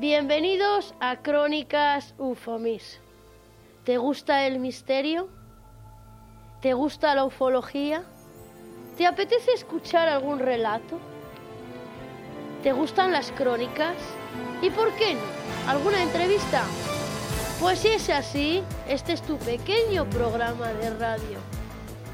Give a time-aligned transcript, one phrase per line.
[0.00, 3.00] Bienvenidos a Crónicas Ufomis.
[3.84, 5.28] ¿Te gusta el misterio?
[6.62, 8.04] ¿Te gusta la ufología?
[8.96, 10.98] ¿Te apetece escuchar algún relato?
[12.62, 13.94] ¿Te gustan las crónicas?
[14.62, 15.70] ¿Y por qué no?
[15.70, 16.62] ¿Alguna entrevista?
[17.60, 21.38] Pues si es así, este es tu pequeño programa de radio,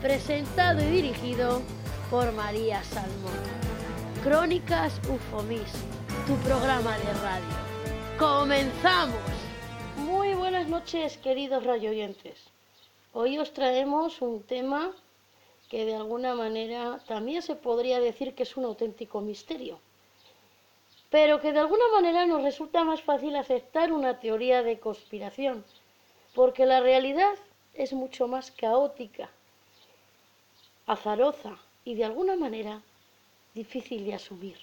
[0.03, 1.62] presentado y dirigido
[2.11, 3.39] por María Salmón.
[4.25, 5.70] Crónicas Ufomis,
[6.27, 7.66] tu programa de radio.
[8.19, 9.20] ¡Comenzamos!
[9.98, 12.39] Muy buenas noches, queridos radioyentes.
[13.12, 14.95] Hoy os traemos un tema
[15.69, 19.80] que de alguna manera también se podría decir que es un auténtico misterio,
[21.11, 25.62] pero que de alguna manera nos resulta más fácil aceptar una teoría de conspiración,
[26.34, 27.34] porque la realidad
[27.75, 29.28] es mucho más caótica,
[30.87, 32.80] azarosa y de alguna manera
[33.55, 34.56] difícil de asumir.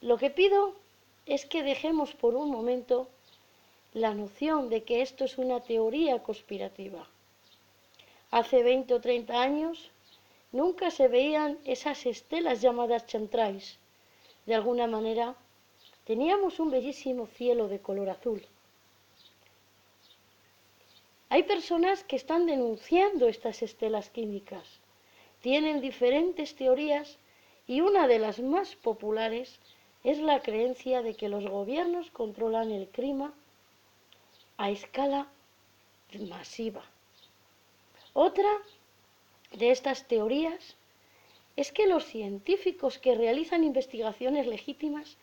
[0.00, 0.85] Lo que pido
[1.26, 3.08] es que dejemos por un momento
[3.92, 7.06] la noción de que esto es una teoría conspirativa.
[8.30, 9.90] Hace 20 o 30 años
[10.52, 13.78] nunca se veían esas estelas llamadas chantrais.
[14.46, 15.34] De alguna manera
[16.04, 18.46] teníamos un bellísimo cielo de color azul.
[21.28, 24.64] Hay personas que están denunciando estas estelas químicas.
[25.40, 27.18] Tienen diferentes teorías
[27.66, 29.58] y una de las más populares
[30.06, 33.34] es la creencia de que los gobiernos controlan el clima
[34.56, 35.26] a escala
[36.28, 36.84] masiva.
[38.12, 38.48] Otra
[39.50, 40.76] de estas teorías
[41.56, 45.16] es que los científicos que realizan investigaciones legítimas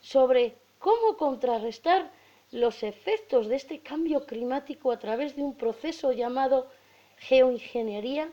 [0.00, 2.12] sobre cómo contrarrestar
[2.52, 6.70] los efectos de este cambio climático a través de un proceso llamado
[7.16, 8.30] geoingeniería,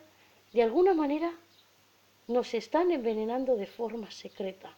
[0.53, 1.33] de alguna manera
[2.27, 4.77] nos están envenenando de forma secreta.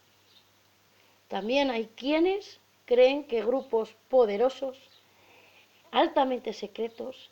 [1.28, 4.78] También hay quienes creen que grupos poderosos,
[5.90, 7.30] altamente secretos,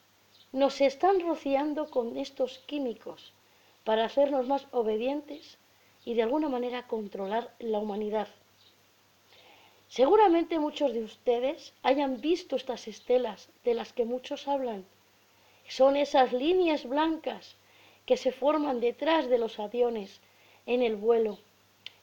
[0.52, 3.32] nos están rociando con estos químicos
[3.84, 5.58] para hacernos más obedientes
[6.04, 8.28] y de alguna manera controlar la humanidad.
[9.88, 14.84] Seguramente muchos de ustedes hayan visto estas estelas de las que muchos hablan.
[15.68, 17.56] Son esas líneas blancas
[18.04, 20.20] que se forman detrás de los aviones
[20.66, 21.38] en el vuelo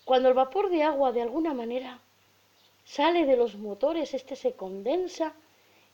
[0.06, 2.00] cuando el vapor de agua de alguna manera
[2.86, 5.34] sale de los motores, este se condensa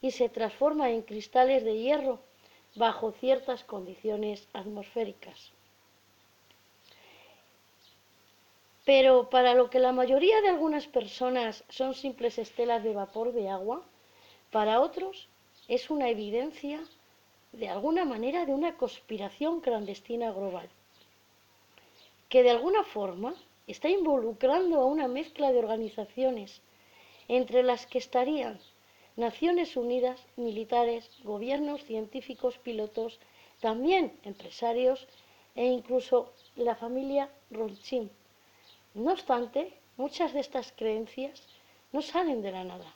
[0.01, 2.19] y se transforma en cristales de hierro
[2.75, 5.51] bajo ciertas condiciones atmosféricas.
[8.85, 13.49] Pero para lo que la mayoría de algunas personas son simples estelas de vapor de
[13.49, 13.83] agua,
[14.51, 15.27] para otros
[15.67, 16.79] es una evidencia
[17.51, 20.69] de alguna manera de una conspiración clandestina global,
[22.29, 23.35] que de alguna forma
[23.71, 26.61] está involucrando a una mezcla de organizaciones,
[27.27, 28.59] entre las que estarían
[29.15, 33.19] Naciones Unidas, militares, gobiernos, científicos, pilotos,
[33.59, 35.07] también empresarios
[35.55, 38.09] e incluso la familia Rothschild.
[38.93, 41.43] No obstante, muchas de estas creencias
[41.91, 42.95] no salen de la nada.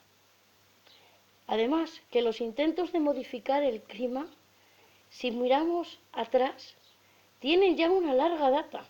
[1.46, 4.26] Además, que los intentos de modificar el clima,
[5.10, 6.74] si miramos atrás,
[7.38, 8.88] tienen ya una larga data.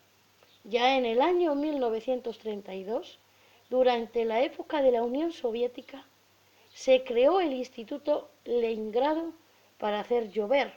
[0.67, 3.19] Ya en el año 1932,
[3.69, 6.07] durante la época de la Unión Soviética,
[6.73, 9.35] se creó el Instituto Leningrado
[9.79, 10.73] para hacer llover.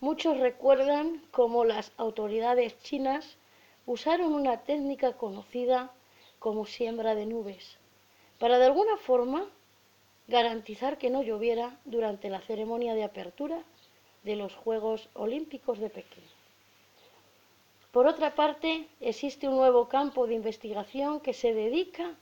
[0.00, 3.36] Muchos recuerdan cómo las autoridades chinas
[3.84, 5.92] usaron una técnica conocida
[6.38, 7.76] como siembra de nubes,
[8.38, 9.50] para de alguna forma
[10.28, 13.64] garantizar que no lloviera durante la ceremonia de apertura
[14.22, 16.27] de los Juegos Olímpicos de Pekín.
[17.92, 22.14] Por otra parte, existe un nuevo campo de investigación que se dedica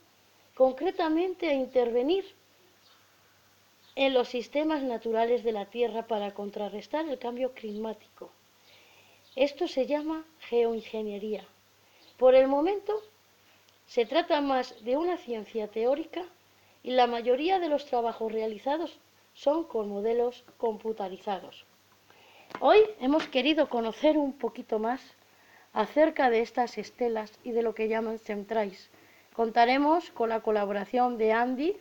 [0.55, 2.25] concretamente a intervenir
[3.95, 8.29] en los sistemas naturales de la Tierra para contrarrestar el cambio climático.
[9.35, 11.45] Esto se llama geoingeniería.
[12.17, 13.01] Por el momento,
[13.87, 16.23] se trata más de una ciencia teórica
[16.81, 18.97] y la mayoría de los trabajos realizados
[19.33, 21.65] son con modelos computarizados.
[22.59, 25.01] Hoy hemos querido conocer un poquito más
[25.73, 28.89] acerca de estas estelas y de lo que llaman centrais.
[29.33, 31.77] Contaremos con la colaboración de Andy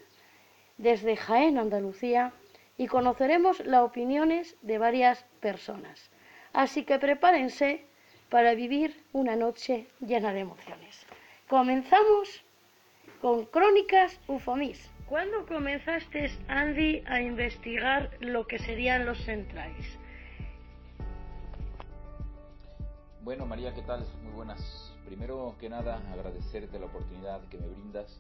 [0.79, 2.33] desde Jaén, Andalucía,
[2.79, 6.11] y conoceremos las opiniones de varias personas.
[6.53, 7.85] Así que prepárense
[8.29, 11.06] para vivir una noche llena de emociones.
[11.49, 12.44] Comenzamos
[13.23, 14.91] con Crónicas Ufomis.
[15.09, 19.99] ¿Cuándo comenzaste, Andy, a investigar lo que serían los centrais?
[23.26, 24.06] Bueno, María, ¿qué tal?
[24.23, 24.94] Muy buenas.
[25.05, 28.17] Primero que nada, agradecerte la oportunidad que me brindas.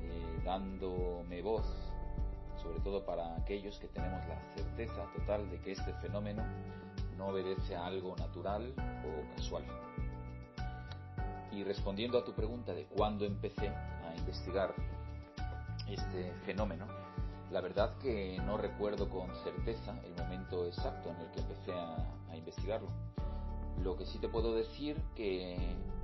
[0.00, 1.66] Eh, dándome voz,
[2.62, 6.42] sobre todo para aquellos que tenemos la certeza total de que este fenómeno
[7.18, 9.64] no obedece a algo natural o casual.
[11.52, 14.74] Y respondiendo a tu pregunta de cuándo empecé a investigar
[15.86, 16.86] este fenómeno,
[17.50, 22.10] la verdad que no recuerdo con certeza el momento exacto en el que empecé a,
[22.34, 22.88] investigarlo.
[23.82, 25.56] Lo que sí te puedo decir que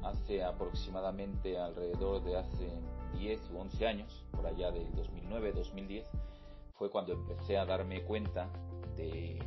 [0.02, 2.70] hace aproximadamente alrededor de hace
[3.14, 6.05] 10 u 11 años, por allá del 2009-2010,
[6.75, 8.49] fue cuando empecé a darme cuenta
[8.96, 9.38] de,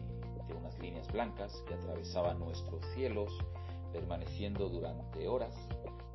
[0.48, 3.32] de unas líneas blancas que atravesaban nuestros cielos,
[3.92, 5.56] permaneciendo durante horas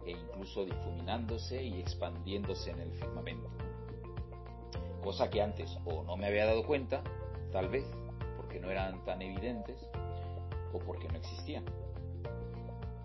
[0.05, 3.49] e incluso difuminándose y expandiéndose en el firmamento
[5.09, 7.03] cosa que antes o no me había dado cuenta,
[7.51, 7.85] tal vez
[8.37, 9.79] porque no eran tan evidentes
[10.73, 11.65] o porque no existían.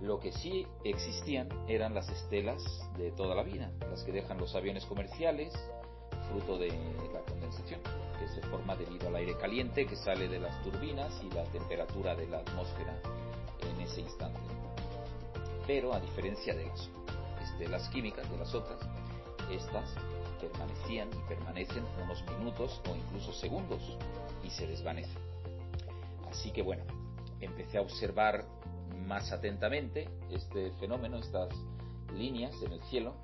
[0.04, 2.62] Lo que sí existían eran las estelas
[2.98, 5.54] de toda la vida, las que dejan los aviones comerciales,
[6.30, 6.68] fruto de
[7.14, 7.80] la condensación,
[8.20, 12.16] que se forma debido al aire caliente que sale de las turbinas y la temperatura
[12.16, 13.00] de la atmósfera
[13.62, 14.42] en ese instante.
[15.66, 16.90] Pero a diferencia de las
[17.42, 18.82] estelas químicas, de las otras,
[19.50, 19.90] estas
[20.42, 23.82] permanecían y permanecen unos minutos o incluso segundos
[24.44, 25.24] y se desvanecen.
[26.30, 26.84] Así que bueno,
[27.40, 28.44] empecé a observar
[29.08, 31.50] más atentamente este fenómeno, estas
[32.16, 33.16] líneas en el cielo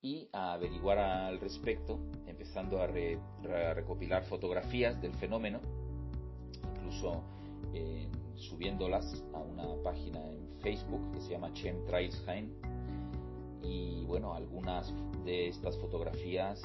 [0.00, 5.60] y a averiguar al respecto, empezando a, recopilar fotografías del fenómeno,
[6.74, 7.22] incluso
[7.72, 12.50] eh, subiéndolas a una página en Facebook que se llama Chemtrailsheim
[13.62, 14.92] y bueno, algunas
[15.24, 16.60] de estas fotografías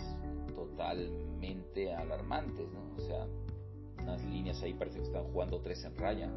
[0.55, 2.95] totalmente alarmantes, ¿no?
[2.97, 3.27] O sea,
[4.01, 6.31] unas líneas ahí parece que están jugando tres en raya.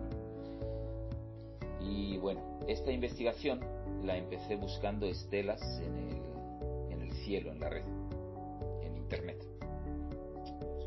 [1.80, 3.60] Y bueno, esta investigación
[4.02, 5.96] la empecé buscando estelas en
[7.00, 7.84] el, cielo, en la red,
[8.82, 9.44] en internet.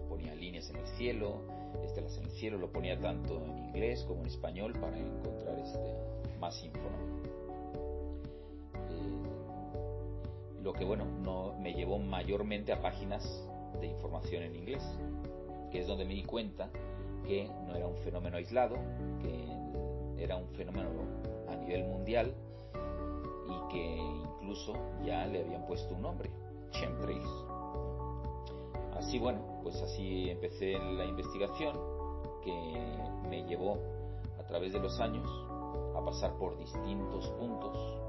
[0.09, 1.41] Ponía líneas en el cielo,
[1.83, 6.37] estelas en el cielo, lo ponía tanto en inglés como en español para encontrar este,
[6.39, 7.13] más información.
[10.63, 13.23] lo que bueno, no, me llevó mayormente a páginas
[13.81, 14.81] de información en inglés,
[15.71, 16.69] que es donde me di cuenta
[17.27, 18.75] que no era un fenómeno aislado,
[19.21, 19.45] que
[20.17, 20.89] era un fenómeno
[21.49, 22.33] a nivel mundial
[23.47, 24.73] y que incluso
[25.03, 26.29] ya le habían puesto un nombre,
[26.71, 27.29] chemtrails.
[28.95, 31.75] Así bueno, pues así empecé la investigación
[32.43, 32.53] que
[33.29, 33.77] me llevó
[34.39, 35.29] a través de los años
[35.95, 38.03] a pasar por distintos puntos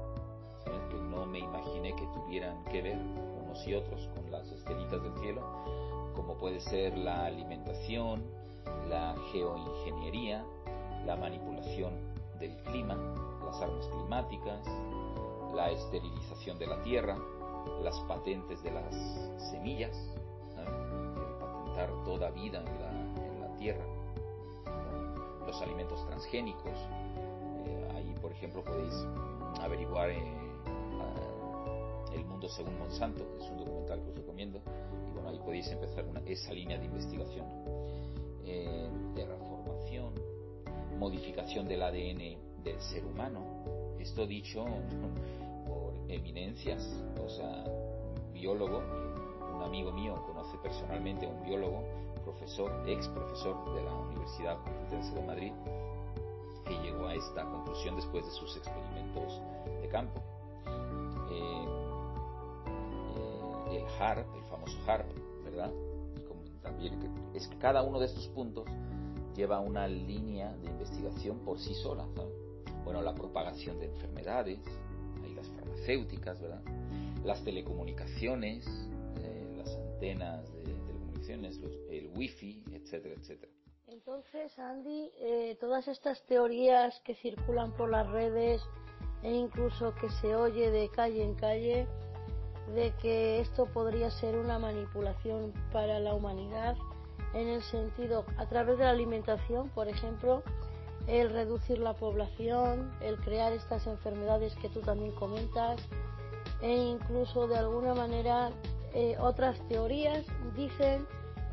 [0.89, 5.13] que no me imaginé que tuvieran que ver unos y otros con las estrellitas del
[5.19, 5.41] cielo,
[6.15, 8.23] como puede ser la alimentación,
[8.89, 10.45] la geoingeniería,
[11.05, 11.93] la manipulación
[12.39, 12.95] del clima,
[13.45, 14.65] las armas climáticas,
[15.53, 17.17] la esterilización de la tierra,
[17.81, 18.93] las patentes de las
[19.51, 19.95] semillas,
[20.57, 23.85] el patentar toda vida en la, tierra,
[25.45, 26.77] los alimentos transgénicos.
[27.65, 28.93] Eh, ahí, por ejemplo, podéis
[29.61, 30.23] averiguar eh,
[32.13, 34.61] el mundo según Monsanto, es un documental que os recomiendo,
[35.07, 37.45] y bueno, ahí podéis empezar esa línea de investigación.
[38.43, 38.89] Eh,
[40.97, 43.41] modificación del ADN del ser humano,
[43.99, 44.65] esto dicho
[45.67, 46.83] por eminencias,
[47.23, 47.63] o sea,
[48.33, 48.81] biólogo,
[49.55, 51.83] un amigo mío conoce personalmente a un biólogo,
[52.23, 55.51] profesor, ex profesor de la Universidad Complutense de Madrid,
[56.65, 59.41] que llegó a esta conclusión después de sus experimentos
[59.81, 60.21] de campo.
[61.31, 61.65] Eh,
[63.77, 65.07] el HARP, el famoso HARP,
[65.43, 65.71] ¿verdad?
[66.63, 68.65] También es que cada uno de estos puntos
[69.35, 72.05] lleva una línea de investigación por sí sola.
[72.83, 74.59] Bueno, la propagación de enfermedades,
[75.23, 76.61] hay las farmacéuticas, ¿verdad?
[77.23, 78.65] Las telecomunicaciones,
[79.21, 83.51] eh, las antenas de telecomunicaciones, el wifi, etcétera, etcétera.
[83.87, 88.61] Entonces, Andy, eh, todas estas teorías que circulan por las redes
[89.23, 91.87] e incluso que se oye de calle en calle,
[92.73, 96.75] de que esto podría ser una manipulación para la humanidad
[97.35, 100.41] en el sentido a través de la alimentación, por ejemplo,
[101.05, 105.79] el reducir la población, el crear estas enfermedades que tú también comentas
[106.61, 108.49] e incluso de alguna manera
[108.93, 110.25] eh, otras teorías
[110.55, 111.05] dicen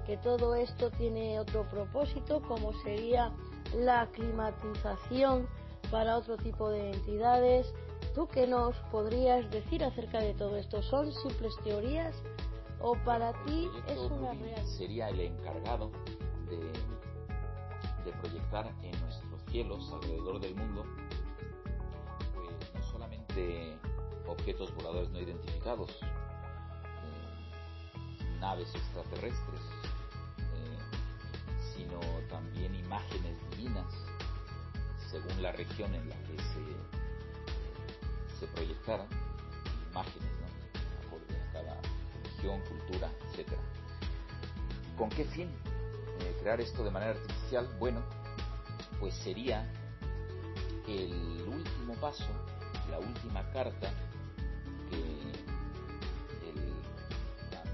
[0.06, 3.30] que todo esto tiene otro propósito como sería
[3.76, 5.46] la climatización
[5.90, 7.74] para otro tipo de entidades
[8.14, 10.82] ¿Tú qué nos podrías decir acerca de todo esto?
[10.82, 12.14] ¿Son simples teorías
[12.82, 14.64] o para ti es una realidad?
[14.64, 15.92] Sería el encargado
[16.48, 16.58] de,
[18.04, 20.84] de proyectar en nuestros cielos alrededor del mundo
[22.34, 23.78] pues, no solamente
[24.26, 26.06] objetos voladores no identificados, eh,
[28.40, 29.60] naves extraterrestres,
[30.38, 30.78] eh,
[31.74, 33.86] sino también imágenes divinas,
[35.10, 36.64] según la región en la que se,
[38.40, 39.06] se proyectaran,
[39.90, 40.51] imágenes, ¿no?
[42.48, 43.52] Cultura, etc.
[44.96, 45.48] ¿Con qué fin
[46.20, 47.68] eh, crear esto de manera artificial?
[47.78, 48.00] Bueno,
[49.00, 49.70] pues sería
[50.88, 52.26] el último paso,
[52.90, 53.90] la última carta
[54.90, 54.96] que
[56.48, 56.72] el
[57.50, 57.64] tan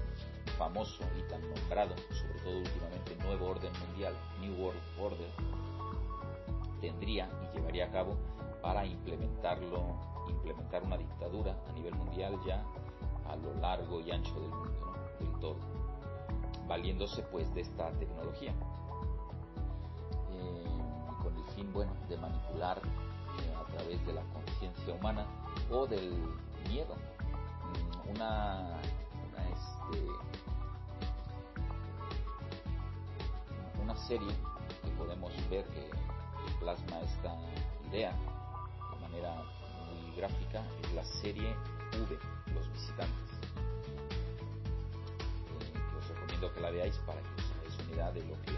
[0.57, 5.29] famoso y tan nombrado, sobre todo últimamente, nuevo orden mundial, New World Order,
[6.79, 8.15] tendría y llevaría a cabo
[8.61, 12.63] para implementarlo, implementar una dictadura a nivel mundial ya
[13.29, 15.57] a lo largo y ancho del mundo, del todo,
[16.67, 18.53] valiéndose pues de esta tecnología.
[21.21, 25.25] Con el fin bueno de manipular eh, a través de la conciencia humana
[25.69, 26.13] o del
[26.69, 26.95] miedo.
[26.95, 28.79] Mm, una,
[29.27, 30.07] una, este,
[33.81, 34.33] una serie
[34.83, 35.89] que podemos ver que
[36.59, 37.35] plasma esta
[37.89, 38.13] idea
[38.93, 39.43] de manera
[39.87, 41.55] muy gráfica es la serie
[41.93, 42.17] V,
[42.53, 43.29] Los Visitantes,
[45.59, 48.53] eh, os recomiendo que la veáis para que os hagáis una idea de lo que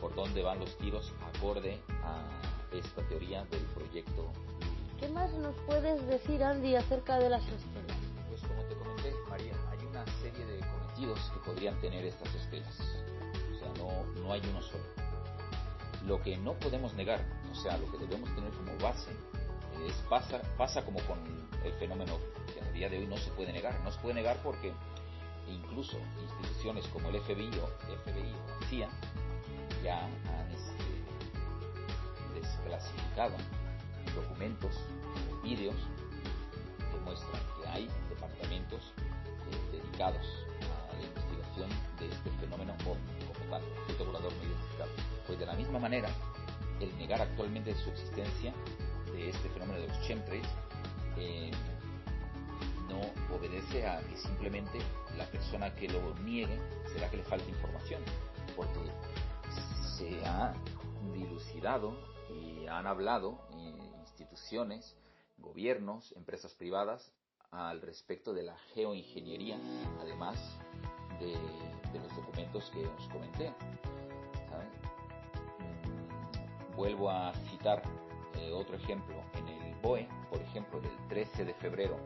[0.00, 2.22] por dónde van los tiros acorde a
[2.72, 4.30] esta teoría del proyecto.
[5.00, 7.96] ¿Qué más nos puedes decir, Andy, acerca de las estrellas?
[8.28, 12.80] Pues como te comenté, María, hay una serie de cometidos que podrían tener estas estrellas.
[13.54, 14.84] O sea, no, no hay uno solo.
[16.06, 19.10] Lo que no podemos negar, o sea, lo que debemos tener como base,
[20.08, 21.18] pasa, pasa como con
[21.64, 22.18] el fenómeno
[22.52, 23.78] que a día de hoy no se puede negar.
[23.80, 24.72] No se puede negar porque
[25.48, 27.66] incluso instituciones como el FBI o
[28.04, 28.88] FBI o CIA
[29.82, 30.84] ya han este,
[32.40, 33.34] desclasificado
[34.14, 34.74] documentos,
[35.42, 35.76] vídeos
[36.78, 38.92] que muestran que hay departamentos
[39.50, 40.26] eh, dedicados
[40.62, 41.70] a la investigación
[42.00, 42.96] de este fenómeno como
[43.50, 43.62] tal,
[43.98, 44.90] volador no identificado.
[45.26, 46.08] Pues de la misma manera,
[46.80, 48.52] el negar actualmente su existencia
[49.12, 50.48] de este fenómeno de los chemtrails
[51.16, 51.50] eh,
[52.88, 53.00] no
[53.34, 54.78] obedece a que simplemente
[55.16, 56.58] la persona que lo niegue
[56.92, 58.02] será que le falta información,
[58.56, 58.80] porque
[59.96, 60.54] se ha
[61.12, 61.98] dilucidado
[62.30, 63.38] y han hablado
[64.00, 64.96] instituciones,
[65.38, 67.12] gobiernos, empresas privadas
[67.50, 69.58] al respecto de la geoingeniería,
[70.00, 70.38] además
[71.18, 71.36] de,
[71.98, 73.50] los documentos que os comenté.
[75.58, 77.82] Mm, vuelvo a citar
[78.40, 79.14] eh, otro ejemplo.
[79.34, 81.98] En el BOE, por ejemplo, del 13 de febrero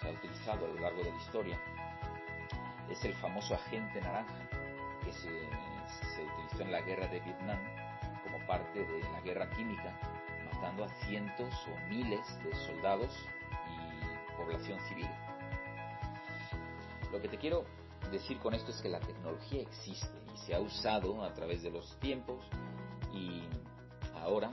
[0.00, 1.60] se ha utilizado a lo largo de la historia,
[2.88, 4.48] es el famoso agente naranja
[5.04, 5.28] que se,
[6.14, 7.58] se utilizó en la guerra de Vietnam
[8.22, 9.94] como parte de la guerra química,
[10.56, 13.10] matando a cientos o miles de soldados
[13.68, 15.08] y población civil.
[17.12, 17.64] Lo que te quiero
[18.10, 21.70] decir con esto es que la tecnología existe y se ha usado a través de
[21.70, 22.44] los tiempos
[23.12, 23.42] y
[24.20, 24.50] ahora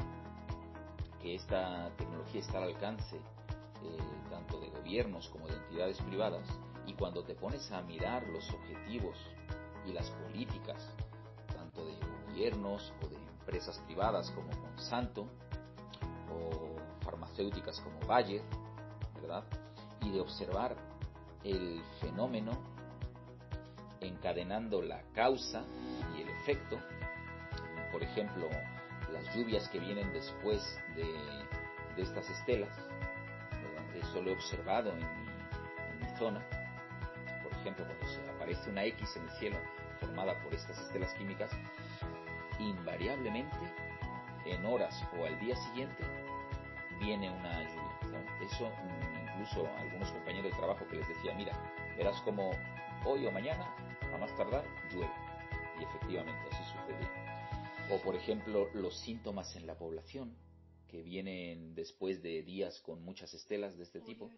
[1.22, 3.98] que esta tecnología está al alcance eh,
[4.30, 6.48] tanto de gobiernos como de entidades privadas
[6.86, 9.18] y cuando te pones a mirar los objetivos
[9.86, 10.94] y las políticas
[11.48, 11.96] tanto de
[12.28, 15.28] gobiernos o de empresas privadas como Monsanto
[17.04, 18.42] farmacéuticas como Bayer,
[19.22, 19.44] ¿verdad?
[20.02, 20.76] Y de observar
[21.44, 22.52] el fenómeno
[24.02, 25.64] encadenando la causa
[26.18, 26.78] y el efecto,
[27.92, 28.50] por ejemplo,
[29.12, 30.62] las lluvias que vienen después
[30.96, 32.76] de, estas estelas.
[33.96, 36.44] Eso lo he observado en mi, zona.
[37.44, 39.58] Por ejemplo, cuando aparece una X en el cielo
[40.00, 41.52] formada por estas estelas químicas,
[42.60, 43.56] invariablemente
[44.46, 46.04] en horas o al día siguiente
[47.00, 47.94] viene una lluvia.
[48.42, 51.54] Eso mm, incluso algunos compañeros de trabajo que les decía, mira,
[51.98, 52.52] verás como
[53.06, 53.76] hoy o mañana,
[54.14, 55.12] a más tardar, llueve.
[55.80, 57.24] Y efectivamente así sucede.
[57.92, 60.36] O por ejemplo, los síntomas en la población
[60.88, 64.30] que vienen después de días con muchas estelas de este tipo,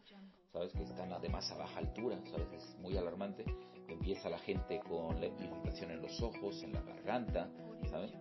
[0.54, 3.44] sabes que están además a baja altura, sabes es muy alarmante.
[3.88, 7.52] Empieza la gente con la irritación en los ojos, en la garganta,
[7.90, 8.12] ¿sabes?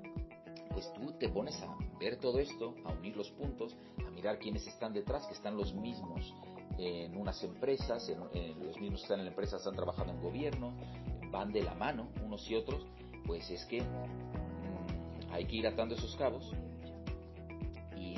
[0.74, 3.74] Pues tú te pones a ver todo esto, a unir los puntos,
[4.06, 6.34] a mirar quiénes están detrás, que están los mismos
[6.78, 8.18] en unas empresas, en,
[8.66, 10.72] los mismos que están en empresas están trabajando en gobierno,
[11.30, 12.84] van de la mano unos y otros,
[13.24, 16.52] pues es que mm, hay que ir atando esos cabos
[17.96, 18.16] y,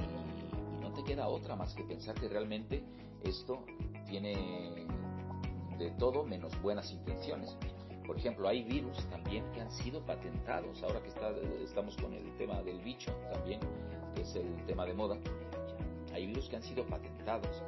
[0.81, 2.83] no te queda otra más que pensar que realmente
[3.23, 3.65] esto
[4.09, 4.87] tiene
[5.79, 7.55] de todo menos buenas intenciones.
[8.07, 11.31] Por ejemplo, hay virus también que han sido patentados, ahora que está,
[11.65, 13.61] estamos con el tema del bicho también,
[14.15, 15.19] que es el tema de moda,
[16.13, 17.63] hay virus que han sido patentados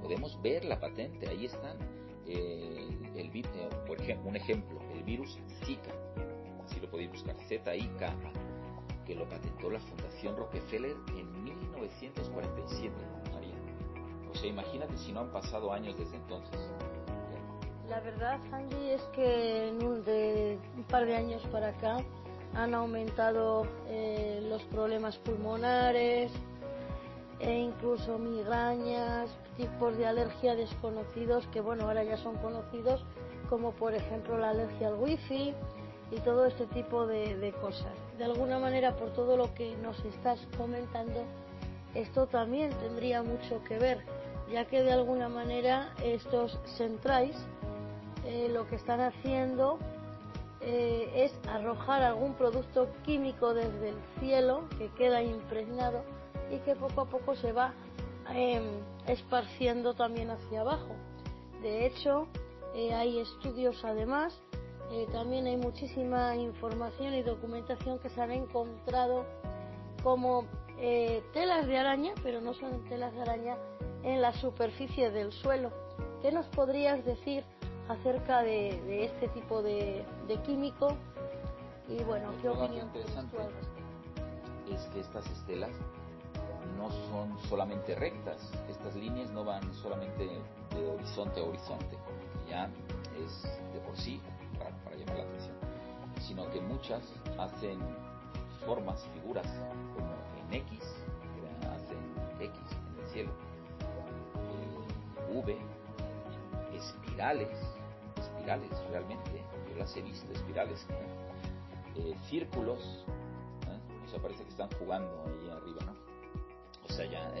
[0.00, 1.76] podemos ver la patente, ahí están.
[2.26, 5.92] Eh, el, eh, por ejemplo, un ejemplo, el virus Zika,
[6.64, 8.14] así lo podéis buscar, Z-I-K,
[9.06, 12.94] que lo patentó la Fundación Rockefeller en 1947,
[13.32, 13.54] María.
[14.30, 16.60] O sea, imagínate si no han pasado años desde entonces.
[17.90, 21.96] La verdad, Andy, es que en un, de un par de años para acá
[22.54, 26.30] han aumentado eh, los problemas pulmonares,
[27.40, 33.04] e incluso migrañas, tipos de alergia desconocidos que bueno, ahora ya son conocidos,
[33.48, 35.52] como por ejemplo la alergia al wifi
[36.12, 37.92] y todo este tipo de, de cosas.
[38.18, 41.24] De alguna manera, por todo lo que nos estás comentando,
[41.96, 44.04] esto también tendría mucho que ver,
[44.48, 47.34] ya que de alguna manera estos centrais
[48.26, 49.78] eh, lo que están haciendo
[50.60, 56.02] eh, es arrojar algún producto químico desde el cielo que queda impregnado
[56.50, 57.72] y que poco a poco se va
[58.34, 58.64] em,
[59.06, 60.94] esparciendo también hacia abajo.
[61.62, 62.26] De hecho,
[62.74, 64.38] eh, hay estudios además,
[65.12, 69.24] también hay muchísima información y documentación que se han encontrado
[70.02, 70.46] como
[71.32, 73.56] telas de araña, pero no son telas de araña,
[74.02, 75.70] en la superficie del suelo.
[76.22, 77.44] ¿Qué nos podrías decir
[77.90, 80.04] acerca de, este tipo de,
[80.46, 80.96] químico?
[81.88, 83.10] Y bueno, ¿qué opinión tienes
[84.70, 85.72] Es que estas estelas
[86.78, 90.24] no son solamente rectas, estas líneas no van solamente
[90.70, 91.98] de horizonte a horizonte,
[92.48, 92.70] ya
[93.24, 94.20] es de por sí
[94.58, 95.56] raro para llamar la atención,
[96.20, 97.02] sino que muchas
[97.38, 97.80] hacen
[98.64, 99.46] formas, figuras,
[99.94, 100.14] como
[100.46, 100.78] en X,
[101.34, 101.98] que hacen
[102.40, 103.30] X en el cielo,
[105.32, 105.58] V,
[106.74, 107.48] espirales,
[108.50, 110.86] espirales realmente, yo las he visto, espirales,
[111.96, 113.04] eh, círculos,
[113.68, 114.04] ¿eh?
[114.06, 115.94] o sea, parece que están jugando ahí arriba, ¿no?
[116.88, 117.32] O sea, ya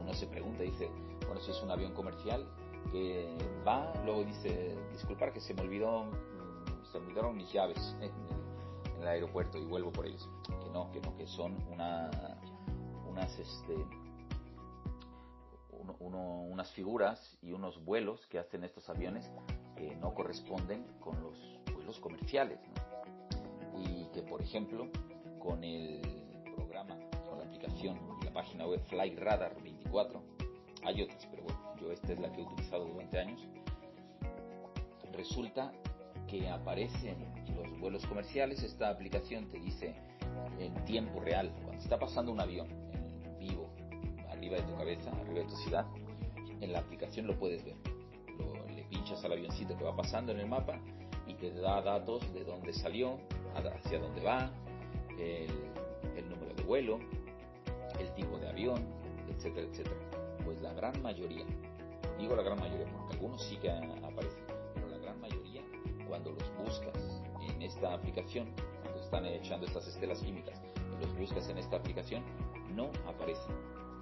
[0.00, 0.88] uno se pregunta, dice,
[1.26, 2.46] bueno, si es un avión comercial
[2.90, 7.96] que va, luego dice, disculpar que se me olvidó, mm, se me olvidaron mis llaves
[8.00, 8.10] en
[9.02, 10.26] el, aeropuerto y vuelvo por ellos.
[10.46, 12.10] Que no, que no, que son una,
[13.06, 13.76] unas, este,
[16.00, 19.30] unas figuras y unos vuelos que hacen estos aviones
[19.76, 22.58] que no corresponden con los vuelos comerciales.
[23.76, 24.88] Y que, por ejemplo,
[25.38, 26.00] con el
[26.56, 26.96] programa,
[27.28, 27.98] con la aplicación
[28.34, 30.20] página web Radar 24.
[30.82, 33.40] Hay otras, pero bueno, yo esta es la que he utilizado durante años.
[35.12, 35.72] Resulta
[36.28, 37.16] que aparecen
[37.56, 39.94] los vuelos comerciales, esta aplicación te dice
[40.58, 43.70] en tiempo real, cuando está pasando un avión en vivo,
[44.28, 45.86] arriba de tu cabeza, arriba de tu ciudad,
[46.60, 47.76] en la aplicación lo puedes ver.
[48.94, 50.78] Pinchas al avioncito que va pasando en el mapa
[51.26, 53.18] y te da datos de dónde salió,
[53.54, 54.52] hacia dónde va,
[55.18, 56.98] el número de vuelo,
[57.98, 58.84] el tipo de avión,
[59.28, 59.96] etcétera, etcétera.
[60.44, 61.44] Pues la gran mayoría,
[62.18, 65.62] digo la gran mayoría porque algunos sí que aparecen, pero la gran mayoría,
[66.08, 68.48] cuando los buscas en esta aplicación,
[68.82, 72.22] cuando están echando estas estelas químicas y los buscas en esta aplicación,
[72.74, 73.54] no aparecen.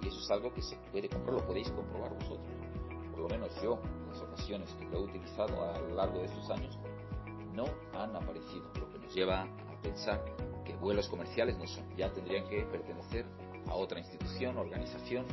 [0.03, 2.47] Y eso es algo que se puede comprobar, lo podéis comprobar vosotros.
[3.13, 6.25] Por lo menos yo, en las ocasiones que lo he utilizado a lo largo de
[6.25, 6.77] estos años,
[7.53, 7.65] no
[7.97, 10.23] han aparecido, lo que nos lleva a pensar
[10.65, 13.25] que vuelos comerciales no son, ya tendrían que pertenecer
[13.67, 15.25] a otra institución, organización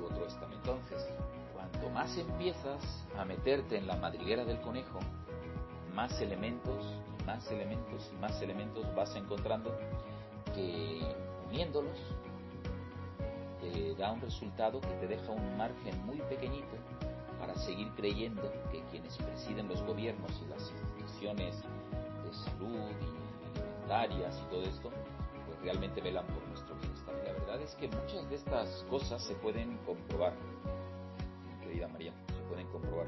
[0.00, 0.76] u otro estamento.
[0.76, 1.08] Entonces,
[1.52, 5.00] cuanto más empiezas a meterte en la madriguera del conejo,
[5.94, 6.86] más elementos,
[7.26, 9.76] más elementos y más elementos vas encontrando
[10.54, 11.00] que
[11.48, 11.98] uniéndolos
[13.98, 16.76] da un resultado que te deja un margen muy pequeñito
[17.38, 21.62] para seguir creyendo que quienes presiden los gobiernos y las instituciones
[22.24, 24.90] de salud y alimentarias y todo esto
[25.62, 27.14] realmente velan por nuestro bienestar.
[27.24, 30.34] La verdad es que muchas de estas cosas se pueden comprobar,
[31.62, 33.06] querida María, se pueden comprobar.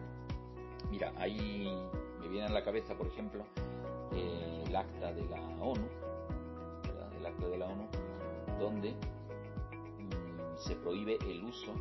[0.90, 1.72] Mira, ahí
[2.20, 3.44] me viene a la cabeza, por ejemplo,
[4.12, 5.88] el acta de la ONU,
[7.18, 7.86] el acta de la ONU,
[8.58, 8.94] donde
[10.66, 11.74] se prohíbe el uso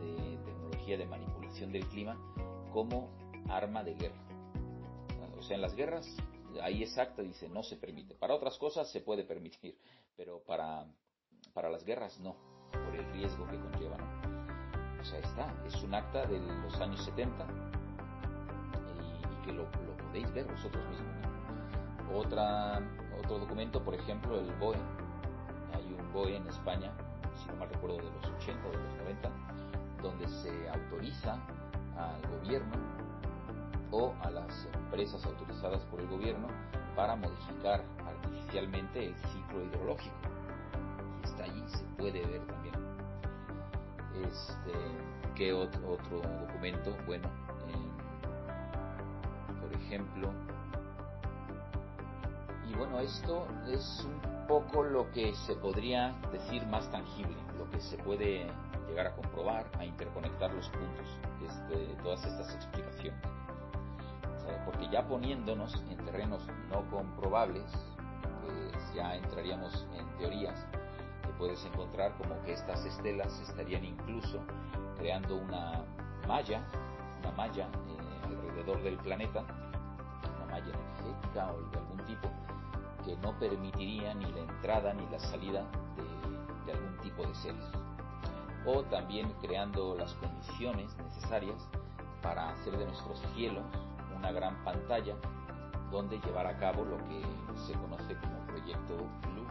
[0.00, 2.16] de tecnología de manipulación del clima
[2.72, 3.10] como
[3.48, 4.22] arma de guerra.
[5.38, 6.16] O sea, en las guerras
[6.62, 8.14] ahí exacta dice no se permite.
[8.14, 9.78] Para otras cosas se puede permitir,
[10.16, 10.86] pero para,
[11.52, 12.36] para las guerras no,
[12.72, 13.96] por el riesgo que conlleva.
[15.00, 17.46] O sea, está, es un acta de los años 70
[19.42, 21.14] y, que lo, podéis ver vosotros mismos.
[22.14, 22.80] Otra,
[23.18, 24.78] otro documento, por ejemplo, el BOE.
[25.74, 26.92] Hay un BOE en España,
[27.36, 29.30] si no mal recuerdo, de los 80 o de los 90,
[30.02, 31.34] donde se autoriza
[31.96, 32.76] al gobierno
[33.90, 36.48] o a las empresas autorizadas por el gobierno
[36.94, 40.16] para modificar artificialmente el ciclo hidrológico.
[41.22, 42.74] Y está allí, se puede ver también.
[44.24, 44.72] Este,
[45.34, 46.96] ¿Qué otro, otro documento?
[47.06, 47.28] Bueno,
[49.60, 50.32] por ejemplo,
[52.68, 57.80] y bueno, esto es un poco lo que se podría decir más tangible, lo que
[57.80, 58.46] se puede
[58.88, 61.20] llegar a comprobar, a interconectar los puntos
[61.68, 63.20] de todas estas explicaciones.
[64.64, 67.64] Porque ya poniéndonos en terrenos no comprobables,
[68.42, 70.66] pues ya entraríamos en teorías
[71.22, 74.40] que puedes encontrar como que estas estelas estarían incluso
[74.96, 75.84] creando una
[76.26, 76.62] malla,
[77.20, 79.44] una malla eh, alrededor del planeta,
[80.36, 82.28] una malla energética o de algún tipo,
[83.06, 85.64] que no permitiría ni la entrada ni la salida
[86.66, 87.64] de, algún tipo de seres.
[88.66, 91.56] O también creando las condiciones necesarias
[92.20, 93.64] para hacer de nuestros cielos
[94.16, 95.14] una gran pantalla
[95.92, 97.22] donde llevar a cabo lo que
[97.64, 99.46] se conoce como proyecto Blue.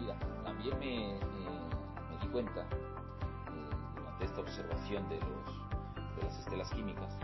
[0.00, 7.14] Mira, también me, di cuenta eh, durante esta observación de, de las estelas químicas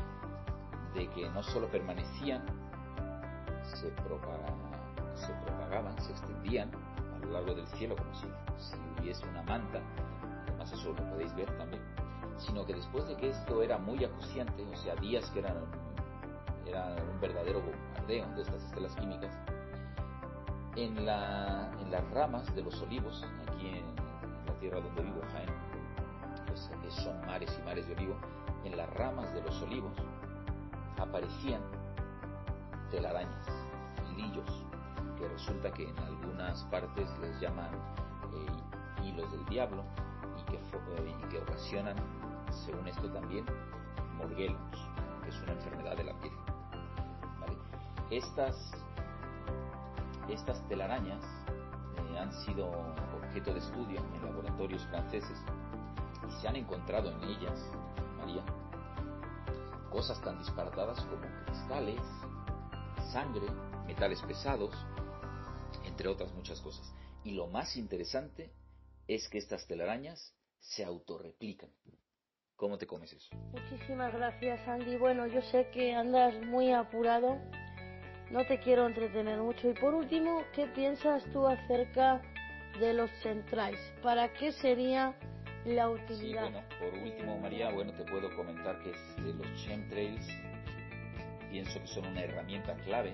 [0.94, 2.44] de que no solo permanecían,
[3.62, 3.90] se,
[5.20, 6.70] se propagaban, se extendían
[7.14, 8.26] a lo largo del cielo como si,
[8.58, 9.80] si hubiese una manta,
[10.48, 11.82] además eso lo podéis ver también,
[12.38, 15.56] sino que después de que esto era muy acuciante, o sea, días que eran
[16.66, 19.36] era un verdadero bombardeo de estas estelas químicas,
[20.76, 23.84] en las ramas de los olivos, aquí en,
[24.46, 25.48] la tierra donde vivo, Jaén,
[26.46, 28.16] pues son mares y mares de olivo,
[28.64, 29.92] en las ramas de los olivos
[30.98, 31.62] aparecían
[32.90, 33.46] telarañas,
[34.16, 34.66] lillos,
[35.20, 37.70] que resulta que en algunas partes les llaman
[38.32, 39.84] eh, hilos del diablo
[40.38, 41.96] y que, eh, ocasionan,
[42.64, 43.44] según esto también,
[44.16, 44.58] morguelos,
[45.22, 46.32] que es una enfermedad de la piel.
[48.10, 48.72] Estas,
[50.28, 52.70] estas telarañas eh, han sido
[53.22, 55.38] objeto de estudio en laboratorios franceses
[56.28, 57.70] y se han encontrado en ellas,
[58.18, 58.42] María,
[59.90, 62.00] cosas tan disparatadas como cristales,
[63.12, 63.46] sangre,
[63.86, 64.74] metales pesados,
[66.00, 66.90] entre otras muchas cosas.
[67.24, 68.50] Y lo más interesante
[69.06, 71.68] es que estas telarañas se autorreplican.
[72.56, 73.36] ¿Cómo te comes eso?
[73.52, 74.96] Muchísimas gracias, Andy.
[74.96, 77.38] Bueno, yo sé que andas muy apurado
[78.30, 79.68] no te quiero entretener mucho.
[79.68, 82.22] Y por último, ¿qué piensas tú acerca
[82.78, 83.80] de los centrales?
[84.02, 85.14] ¿Para qué sería
[85.66, 86.46] la utilidad?
[86.46, 90.26] Sí, bueno, por último, María, bueno, te puedo comentar que los chemtrails
[91.50, 93.12] pienso que son una herramienta clave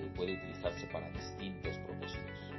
[0.00, 2.52] que puede utilizarse para distintos propósitos.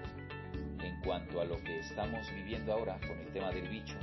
[0.82, 3.96] En cuanto a lo que estamos viviendo ahora con el tema del bicho,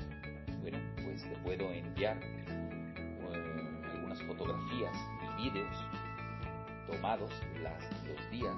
[0.61, 4.97] bueno, pues te puedo enviar eh, algunas fotografías
[5.38, 5.77] y vídeos
[6.87, 7.31] tomados
[7.62, 8.57] las, los días,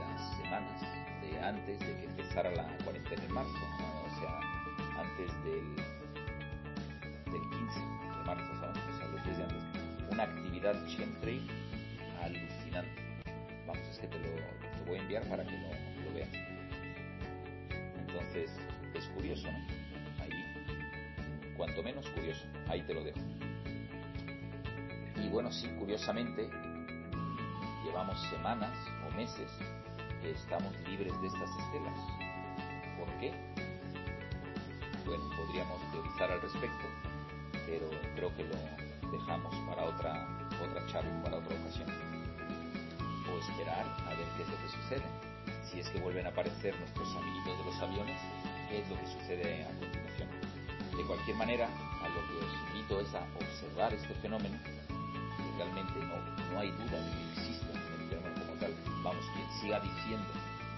[0.00, 0.80] las semanas
[1.22, 3.58] de antes de que empezara la cuarentena en marzo,
[4.04, 4.40] o sea,
[5.00, 5.76] antes del,
[7.32, 8.82] del 15 de marzo, ¿sabes?
[8.94, 9.62] O sea, los días de antes.
[10.10, 11.50] Una actividad chemtrail
[12.22, 12.61] alucinante.
[14.02, 15.68] Que te lo, te voy a enviar para que lo,
[16.04, 16.28] lo veas.
[17.96, 18.50] Entonces,
[18.94, 19.58] es curioso, ¿no?
[20.22, 23.20] Ahí, cuanto menos curioso, ahí te lo dejo.
[25.16, 26.50] Y bueno, sí, curiosamente,
[27.84, 29.48] llevamos semanas o meses
[30.20, 31.98] que estamos libres de estas estelas.
[32.98, 33.32] ¿Por qué?
[35.06, 36.86] Bueno, podríamos teorizar al respecto,
[37.66, 42.21] pero creo que lo dejamos para otra, otra charla, para otra ocasión.
[43.48, 45.06] Esperar a ver qué es lo que sucede.
[45.70, 48.20] Si es que vuelven a aparecer nuestros amiguitos de los aviones,
[48.68, 50.28] qué es lo que sucede a continuación.
[50.96, 55.98] De cualquier manera, a lo que os invito es a observar este fenómeno, que realmente
[56.00, 57.62] no, no hay duda de que existe
[59.02, 60.28] vamos, quien siga diciendo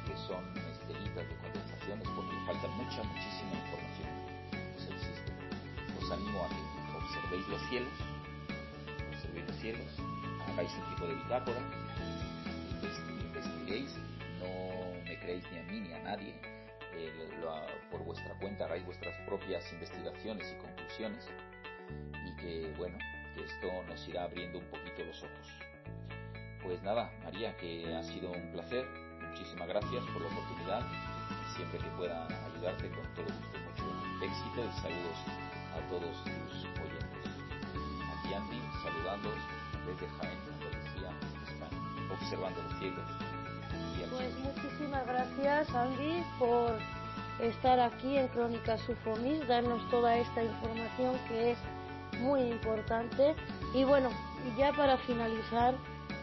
[0.07, 4.09] que son estelitas de condensación es porque falta mucha, muchísima información.
[4.73, 5.33] Pues existe.
[6.01, 6.61] Os animo a que
[6.97, 7.93] observéis los cielos,
[9.13, 9.87] observéis los cielos,
[10.49, 11.61] hagáis un tipo de bitácora,
[13.83, 16.35] no me creéis ni a mí ni a nadie,
[16.93, 17.11] eh,
[17.91, 21.29] por vuestra cuenta hagáis vuestras propias investigaciones y conclusiones
[22.25, 22.97] y que, bueno,
[23.35, 25.49] que esto nos irá abriendo un poquito los ojos.
[26.63, 28.87] Pues nada, María, que ha sido un placer.
[29.29, 30.87] Muchísimas gracias por la oportunidad
[31.57, 33.59] siempre que pueda ayudarte con todo gusto.
[33.59, 35.19] Mucho éxito y saludos
[35.75, 37.27] a todos tus oyentes.
[38.21, 39.39] Aquí Andy, saludándoos
[39.85, 41.11] desde Jaén, Andalucía,
[41.49, 43.34] España, observando los
[44.11, 46.79] Pues muchísimas gracias Andy por
[47.41, 51.59] estar aquí en Crónicas Sufomis, darnos toda esta información que es
[52.21, 53.35] muy importante.
[53.75, 54.11] Y bueno,
[54.57, 55.75] ya para finalizar,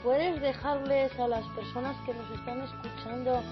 [0.04, 3.44] ¿Puedes dejarles a las personas que nos están escuchando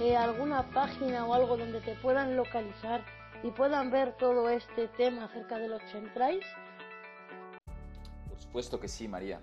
[0.00, 3.04] eh, alguna página o algo donde te puedan localizar
[3.44, 6.44] y puedan ver todo este tema acerca de los chemtrails?
[8.28, 9.40] Por supuesto que sí, María.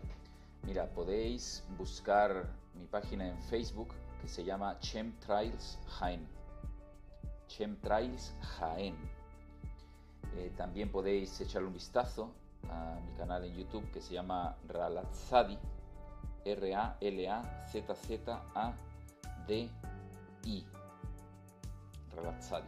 [0.63, 6.27] Mira, podéis buscar mi página en Facebook que se llama Chemtrails Jaén.
[7.47, 8.95] Chemtrails Jaén.
[10.35, 12.31] Eh, también podéis echarle un vistazo
[12.69, 15.57] a mi canal en YouTube que se llama Ralatzadi
[16.45, 17.05] R-A-L-A-Z-Z-A-D-I.
[22.15, 22.67] Ralazzadi.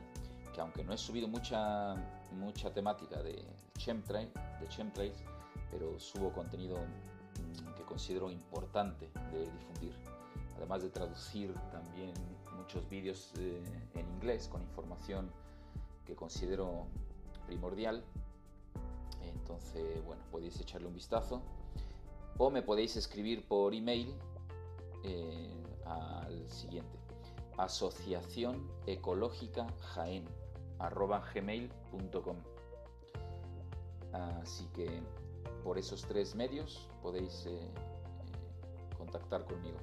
[0.53, 1.95] Que aunque no he subido mucha,
[2.31, 3.45] mucha temática de,
[3.77, 5.23] chemtrail, de chemtrails,
[5.69, 9.95] pero subo contenido mm, que considero importante de difundir.
[10.61, 12.13] Además de traducir también
[12.55, 13.63] muchos vídeos eh,
[13.95, 15.31] en inglés con información
[16.05, 16.85] que considero
[17.47, 18.03] primordial.
[19.23, 21.41] Entonces, bueno, podéis echarle un vistazo.
[22.37, 24.13] O me podéis escribir por email
[25.03, 26.95] eh, al siguiente.
[27.57, 30.25] asociación ecológica jaén
[31.33, 32.37] gmail.com
[34.13, 35.01] así que
[35.63, 37.69] por esos tres medios podéis eh,
[38.97, 39.77] contactar conmigo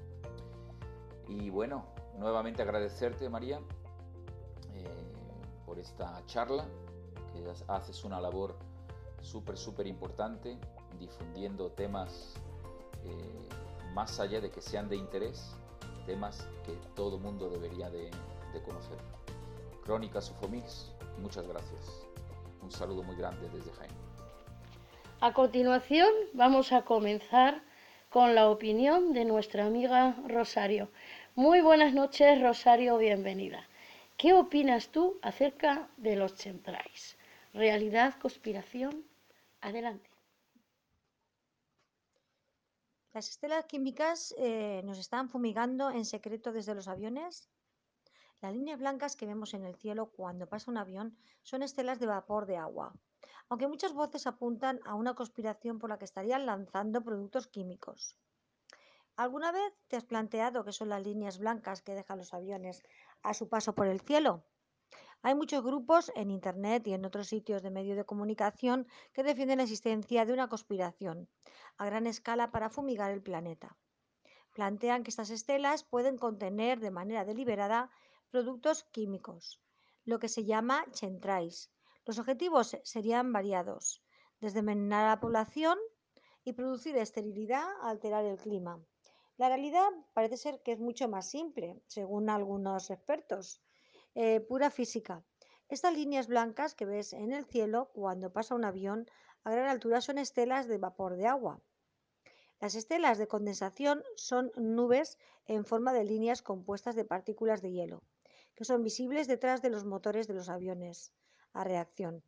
[1.29, 1.87] y bueno
[2.19, 3.61] nuevamente agradecerte María
[5.67, 6.65] por esta charla
[7.33, 8.57] que haces una labor
[9.21, 10.59] súper súper importante
[10.99, 12.35] difundiendo temas
[13.05, 13.49] eh,
[13.95, 15.57] más allá de que sean de interés,
[16.07, 18.11] temas que todo mundo debería de,
[18.65, 18.99] conocer.
[19.85, 22.07] Crónicas Ufomix, muchas gracias.
[22.61, 23.93] Un saludo muy grande desde Jaén.
[25.21, 27.63] A continuación vamos a comenzar
[28.09, 30.89] con la opinión de nuestra amiga Rosario.
[31.39, 33.63] Muy buenas noches, Rosario, bienvenida.
[34.17, 37.17] ¿Qué opinas tú acerca de los chemtrails?
[37.55, 39.05] ¿Realidad, conspiración?
[39.61, 40.11] Adelante.
[43.13, 47.49] Las estelas químicas eh, nos están fumigando en secreto desde los aviones.
[48.41, 52.07] Las líneas blancas que vemos en el cielo cuando pasa un avión son estelas de
[52.07, 52.93] vapor de agua,
[53.49, 58.17] aunque muchas voces apuntan a una conspiración por la que estarían lanzando productos químicos.
[59.19, 62.85] ¿Alguna vez te has planteado qué son las líneas blancas que dejan los aviones
[63.25, 64.45] a su paso por el cielo?
[65.23, 69.57] Hay muchos grupos en Internet y en otros sitios de medio de comunicación que defienden
[69.57, 71.29] la existencia de una conspiración
[71.79, 73.77] a gran escala para fumigar el planeta.
[74.55, 77.91] Plantean que estas estelas pueden contener de manera deliberada
[78.31, 79.61] productos químicos,
[80.05, 81.73] lo que se llama chemtrails.
[82.05, 84.01] Los objetivos serían variados,
[84.39, 85.77] desde envenenar a la población
[86.45, 88.81] y producir esterilidad a alterar el clima.
[89.39, 93.63] La realidad parece ser que es mucho más simple, según algunos expertos.
[94.17, 95.23] Eh, pura física.
[95.69, 99.09] Estas líneas blancas que ves en el cielo cuando pasa un avión
[99.45, 101.61] a gran altura son estelas de vapor de agua.
[102.61, 108.03] Las estelas de condensación son nubes en forma de líneas compuestas de partículas de hielo,
[108.57, 111.13] que son visibles detrás de los motores de los aviones
[111.53, 112.25] a reacción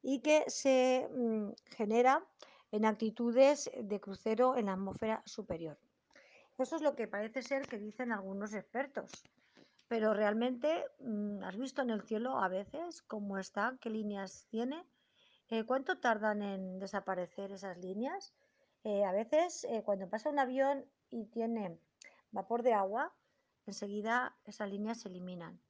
[0.00, 2.26] y que se mm, genera
[2.70, 5.76] en actitudes de crucero en la atmósfera superior.
[6.58, 9.10] Eso es lo que parece ser que dicen algunos expertos.
[9.88, 14.84] Pero realmente, mm, ¿has visto en el cielo a veces cómo está, qué líneas tiene?
[15.48, 18.34] Eh, ¿Cuánto tardan en desaparecer esas líneas?
[18.84, 21.78] Eh, a veces, eh, cuando pasa un avión y tiene
[22.30, 23.12] vapor de agua,
[23.66, 25.60] enseguida esas líneas se eliminan.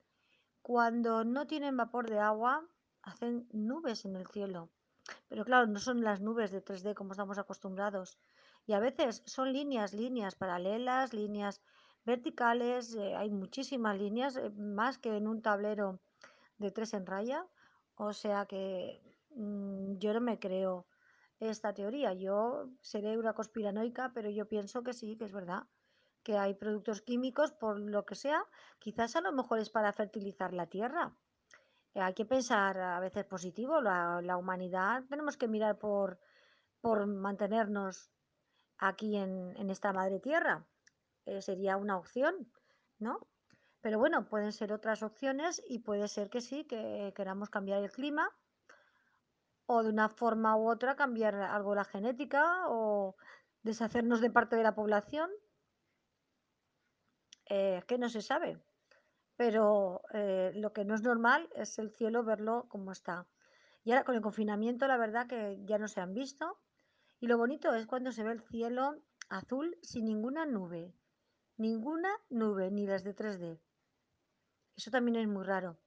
[0.62, 2.66] Cuando no tienen vapor de agua,
[3.02, 4.70] hacen nubes en el cielo.
[5.28, 8.18] Pero claro, no son las nubes de 3D como estamos acostumbrados.
[8.66, 11.60] Y a veces son líneas, líneas paralelas, líneas
[12.04, 16.00] verticales, eh, hay muchísimas líneas, eh, más que en un tablero
[16.58, 17.46] de tres en raya,
[17.96, 19.00] o sea que
[19.30, 20.86] mm, yo no me creo
[21.40, 22.12] esta teoría.
[22.14, 25.64] Yo seré una conspiranoica, pero yo pienso que sí, que es verdad,
[26.22, 28.44] que hay productos químicos, por lo que sea,
[28.78, 31.14] quizás a lo mejor es para fertilizar la tierra.
[31.94, 36.18] Eh, hay que pensar a veces positivo, la, humanidad tenemos que mirar por,
[36.80, 38.10] por mantenernos
[38.78, 40.66] aquí en, esta madre tierra.
[41.26, 42.50] Eh, sería una opción,
[42.98, 43.26] ¿no?
[43.80, 47.90] Pero bueno, pueden ser otras opciones y puede ser que sí, que queramos cambiar el
[47.90, 48.30] clima
[49.66, 53.16] o de una forma u otra cambiar algo la genética o
[53.62, 55.30] deshacernos de parte de la población.
[57.46, 58.58] Eh, que no se sabe.
[59.36, 63.26] Pero eh, lo que no es normal es el cielo verlo como está.
[63.82, 66.58] Y ahora con el confinamiento, la verdad que ya no se han visto.
[67.20, 70.94] Y lo bonito es cuando se ve el cielo azul sin ninguna nube.
[71.56, 73.60] Ninguna nube, ni las de 3D.
[74.76, 75.78] Eso también es muy raro.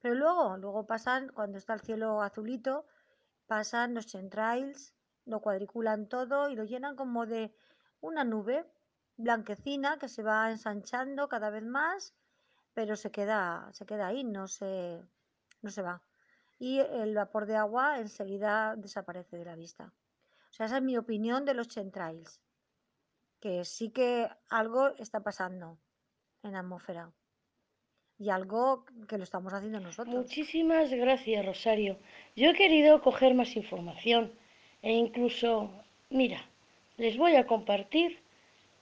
[0.00, 2.86] Pero luego, luego pasan, cuando está el cielo azulito,
[3.46, 4.94] pasan los centrales,
[5.26, 7.54] lo cuadriculan todo y lo llenan como de
[8.00, 8.66] una nube
[9.16, 12.14] blanquecina que se va ensanchando cada vez más,
[12.72, 15.02] pero se queda, se queda ahí, no se,
[15.60, 16.02] no se va.
[16.58, 19.92] Y el vapor de agua enseguida desaparece de la vista.
[20.50, 22.40] O sea, esa es mi opinión de los centrales,
[23.40, 25.78] que sí que algo está pasando
[26.42, 27.12] en la atmósfera
[28.18, 30.14] y algo que lo estamos haciendo nosotros.
[30.14, 31.96] Muchísimas gracias, Rosario.
[32.36, 34.32] Yo he querido coger más información
[34.82, 35.70] e incluso,
[36.10, 36.44] mira,
[36.98, 38.18] les voy a compartir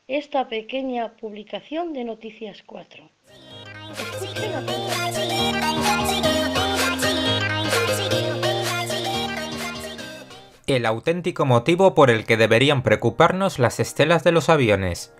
[0.09, 3.09] esta pequeña publicación de Noticias 4.
[10.69, 15.15] El auténtico motivo por el que deberían preocuparnos las estelas de los aviones.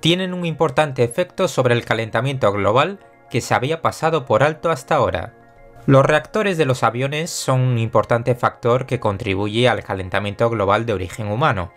[0.00, 2.98] Tienen un importante efecto sobre el calentamiento global
[3.30, 5.34] que se había pasado por alto hasta ahora.
[5.86, 10.94] Los reactores de los aviones son un importante factor que contribuye al calentamiento global de
[10.94, 11.72] origen humano,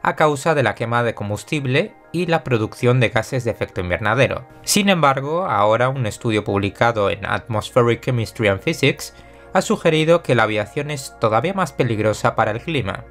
[0.00, 4.46] a causa de la quema de combustible y la producción de gases de efecto invernadero.
[4.62, 9.14] Sin embargo, ahora un estudio publicado en Atmospheric Chemistry and Physics
[9.54, 13.04] ha sugerido que la aviación es todavía más peligrosa para el clima.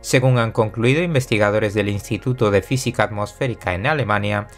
[0.00, 4.48] Según han concluido investigadores del Instituto de Física Atmosférica en Alemania,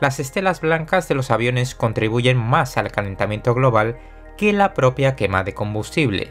[0.00, 3.98] las estelas blancas de los aviones contribuyen más al calentamiento global
[4.36, 6.28] que la propia quema de combustible.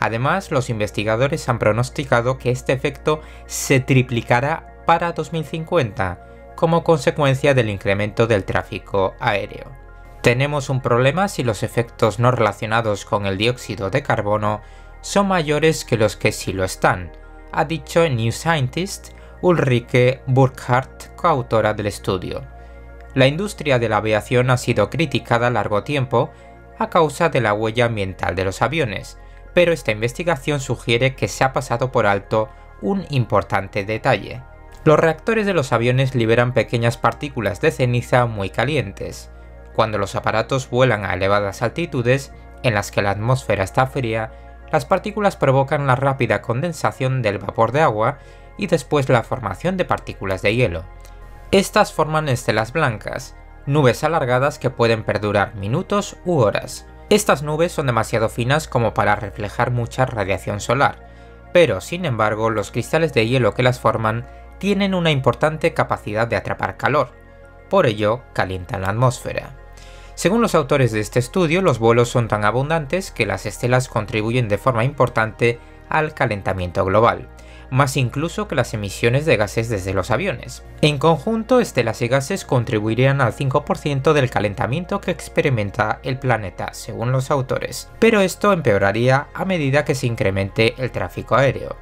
[0.00, 7.70] Además, los investigadores han pronosticado que este efecto se triplicará para 2050 como consecuencia del
[7.70, 9.85] incremento del tráfico aéreo.
[10.26, 14.60] Tenemos un problema si los efectos no relacionados con el dióxido de carbono
[15.00, 17.12] son mayores que los que sí lo están,
[17.52, 19.10] ha dicho en New Scientist
[19.40, 22.42] Ulrike Burkhardt, coautora del estudio.
[23.14, 26.32] La industria de la aviación ha sido criticada largo tiempo
[26.76, 29.18] a causa de la huella ambiental de los aviones,
[29.54, 32.48] pero esta investigación sugiere que se ha pasado por alto
[32.82, 34.42] un importante detalle.
[34.84, 39.30] Los reactores de los aviones liberan pequeñas partículas de ceniza muy calientes.
[39.76, 44.32] Cuando los aparatos vuelan a elevadas altitudes, en las que la atmósfera está fría,
[44.72, 48.16] las partículas provocan la rápida condensación del vapor de agua
[48.56, 50.84] y después la formación de partículas de hielo.
[51.50, 53.36] Estas forman estelas blancas,
[53.66, 56.86] nubes alargadas que pueden perdurar minutos u horas.
[57.10, 61.06] Estas nubes son demasiado finas como para reflejar mucha radiación solar,
[61.52, 64.26] pero sin embargo los cristales de hielo que las forman
[64.58, 67.10] tienen una importante capacidad de atrapar calor,
[67.68, 69.65] por ello calientan la atmósfera.
[70.16, 74.48] Según los autores de este estudio, los vuelos son tan abundantes que las estelas contribuyen
[74.48, 77.28] de forma importante al calentamiento global
[77.70, 80.62] más incluso que las emisiones de gases desde los aviones.
[80.80, 87.12] En conjunto, estelas y gases contribuirían al 5% del calentamiento que experimenta el planeta, según
[87.12, 91.76] los autores, pero esto empeoraría a medida que se incremente el tráfico aéreo.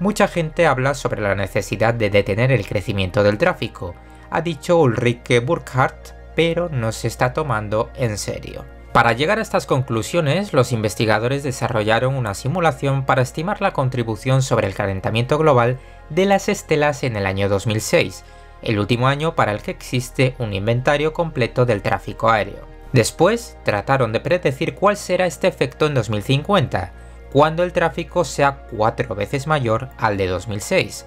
[0.00, 3.94] Mucha gente habla sobre la necesidad de detener el crecimiento del tráfico,
[4.30, 8.64] ha dicho Ulrike Burkhardt, pero no se está tomando en serio.
[8.92, 14.68] Para llegar a estas conclusiones, los investigadores desarrollaron una simulación para estimar la contribución sobre
[14.68, 15.78] el calentamiento global
[16.10, 18.24] de las estelas en el año 2006,
[18.62, 22.66] el último año para el que existe un inventario completo del tráfico aéreo.
[22.92, 26.92] Después, trataron de predecir cuál será este efecto en 2050,
[27.32, 31.04] cuando el tráfico sea cuatro veces mayor al de 2006.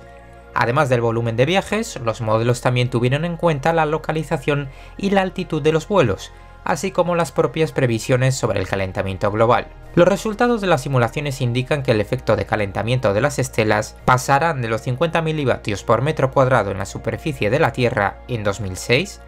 [0.60, 5.22] Además del volumen de viajes, los modelos también tuvieron en cuenta la localización y la
[5.22, 6.32] altitud de los vuelos,
[6.64, 9.68] así como las propias previsiones sobre el calentamiento global.
[9.94, 14.64] Los resultados de las simulaciones indican que el efecto de calentamiento de las estelas pasarán
[14.64, 19.22] de los 50 milivatios por metro cuadrado en la superficie de la Tierra en 2006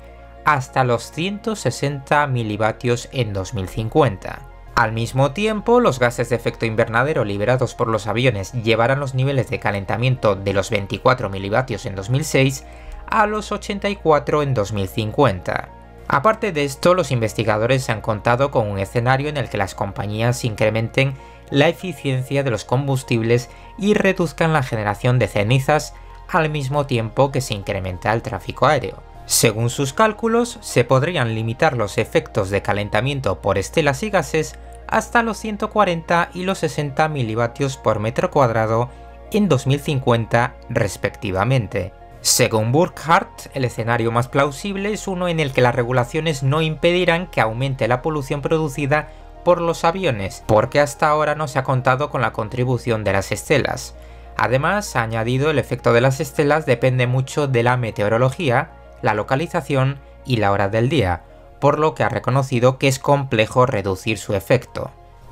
[0.46, 4.49] hasta los 160 milivatios en 2050.
[4.76, 9.50] Al mismo tiempo, los gases de efecto invernadero liberados por los aviones llevarán los niveles
[9.50, 12.66] de calentamiento de los 24 milivatios en 2006
[13.08, 15.70] a los 84 en 2050.
[16.08, 19.76] Aparte de esto, los investigadores se han contado con un escenario en el que las
[19.76, 21.14] compañías incrementen
[21.52, 25.94] la eficiencia de los combustibles y reduzcan la generación de cenizas
[26.28, 29.09] al mismo tiempo que se incrementa el tráfico aéreo.
[29.30, 34.56] Según sus cálculos, se podrían limitar los efectos de calentamiento por estelas y gases
[34.88, 38.90] hasta los 140 y los 60 milivatios por metro cuadrado
[39.32, 41.94] en 2050 respectivamente.
[42.22, 47.28] Según Burkhardt, el escenario más plausible es uno en el que las regulaciones no impedirán
[47.28, 49.10] que aumente la polución producida
[49.46, 53.32] por los aviones, porque hasta ahora no se ha contado con la contribución de las
[53.32, 53.94] estelas.
[54.38, 58.72] Además, ha añadido el efecto de las estelas depende mucho de la meteorología,
[59.02, 61.24] la localización y la hora del día,
[61.60, 64.92] por lo que ha reconocido que es complejo reducir su efecto.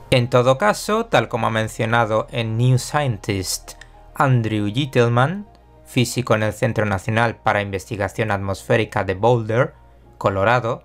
[0.10, 3.74] En todo caso, tal como ha mencionado en New Scientist
[4.16, 5.48] Andrew Gittelman,
[5.86, 9.74] físico en el Centro Nacional para Investigación Atmosférica de Boulder,
[10.18, 10.84] Colorado,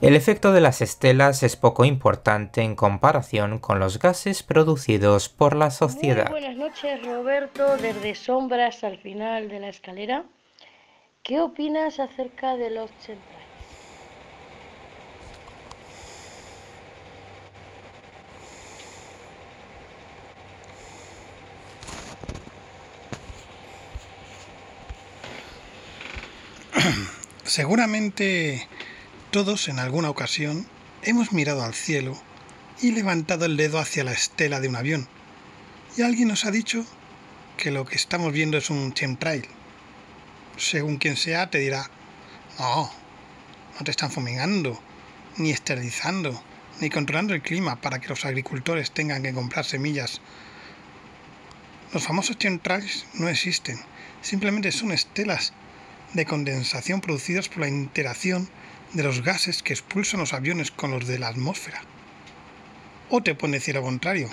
[0.00, 5.56] el efecto de las estelas es poco importante en comparación con los gases producidos por
[5.56, 6.28] la sociedad.
[6.28, 10.24] buenas noches, Roberto, desde Sombras al final de la escalera.
[11.24, 13.48] ¿Qué opinas acerca de los chemtrails?
[27.44, 28.68] Seguramente
[29.30, 30.66] todos en alguna ocasión
[31.04, 32.20] hemos mirado al cielo
[32.82, 35.08] y levantado el dedo hacia la estela de un avión.
[35.96, 36.84] Y alguien nos ha dicho
[37.56, 39.48] que lo que estamos viendo es un chemtrail
[40.56, 41.90] según quien sea, te dirá,
[42.58, 42.90] no,
[43.78, 44.80] no te están fumigando,
[45.36, 46.42] ni esterilizando,
[46.80, 50.20] ni controlando el clima para que los agricultores tengan que comprar semillas.
[51.92, 53.78] Los famosos chemtrails no existen,
[54.22, 55.52] simplemente son estelas
[56.12, 58.48] de condensación producidas por la interacción
[58.92, 61.82] de los gases que expulsan los aviones con los de la atmósfera.
[63.10, 64.28] O te pueden decir lo contrario,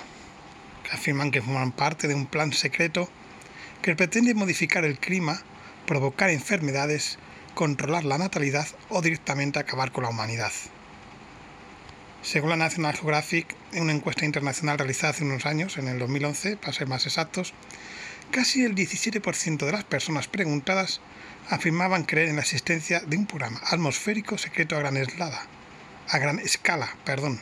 [0.83, 3.09] que afirman que forman parte de un plan secreto
[3.81, 5.41] que pretende modificar el clima
[5.85, 7.17] provocar enfermedades,
[7.55, 10.51] controlar la natalidad o directamente acabar con la humanidad.
[12.21, 16.57] Según la National Geographic, en una encuesta internacional realizada hace unos años, en el 2011,
[16.57, 17.53] para ser más exactos,
[18.31, 21.01] casi el 17% de las personas preguntadas
[21.49, 25.47] afirmaban creer en la existencia de un programa atmosférico secreto a gran escala,
[26.09, 27.39] a gran escala, perdón,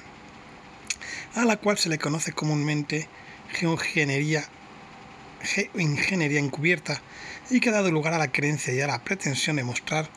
[1.36, 3.08] a la cual se le conoce comúnmente
[3.52, 4.46] geoingeniería,
[5.42, 7.02] geoingeniería encubierta
[7.50, 10.10] y que ha dado lugar a la creencia y a la pretensión de mostrar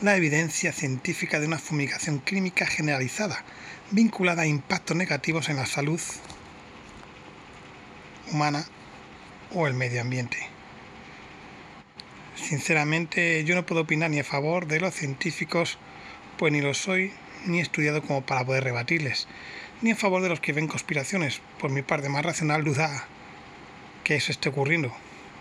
[0.00, 3.44] la evidencia científica de una fumigación química generalizada
[3.90, 6.00] vinculada a impactos negativos en la salud
[8.32, 8.64] humana
[9.52, 10.38] o el medio ambiente.
[12.36, 15.78] Sinceramente yo no puedo opinar ni a favor de los científicos,
[16.38, 17.12] pues ni lo soy
[17.46, 19.26] ni he estudiado como para poder rebatirles,
[19.82, 23.06] ni a favor de los que ven conspiraciones, por mi parte más racional duda
[24.04, 24.92] que eso esté ocurriendo,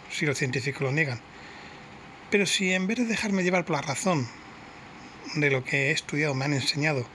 [0.09, 1.19] si los científicos lo niegan.
[2.31, 4.27] Pero si en vez de dejarme llevar por la razón
[5.35, 7.05] de lo que he estudiado me han enseñado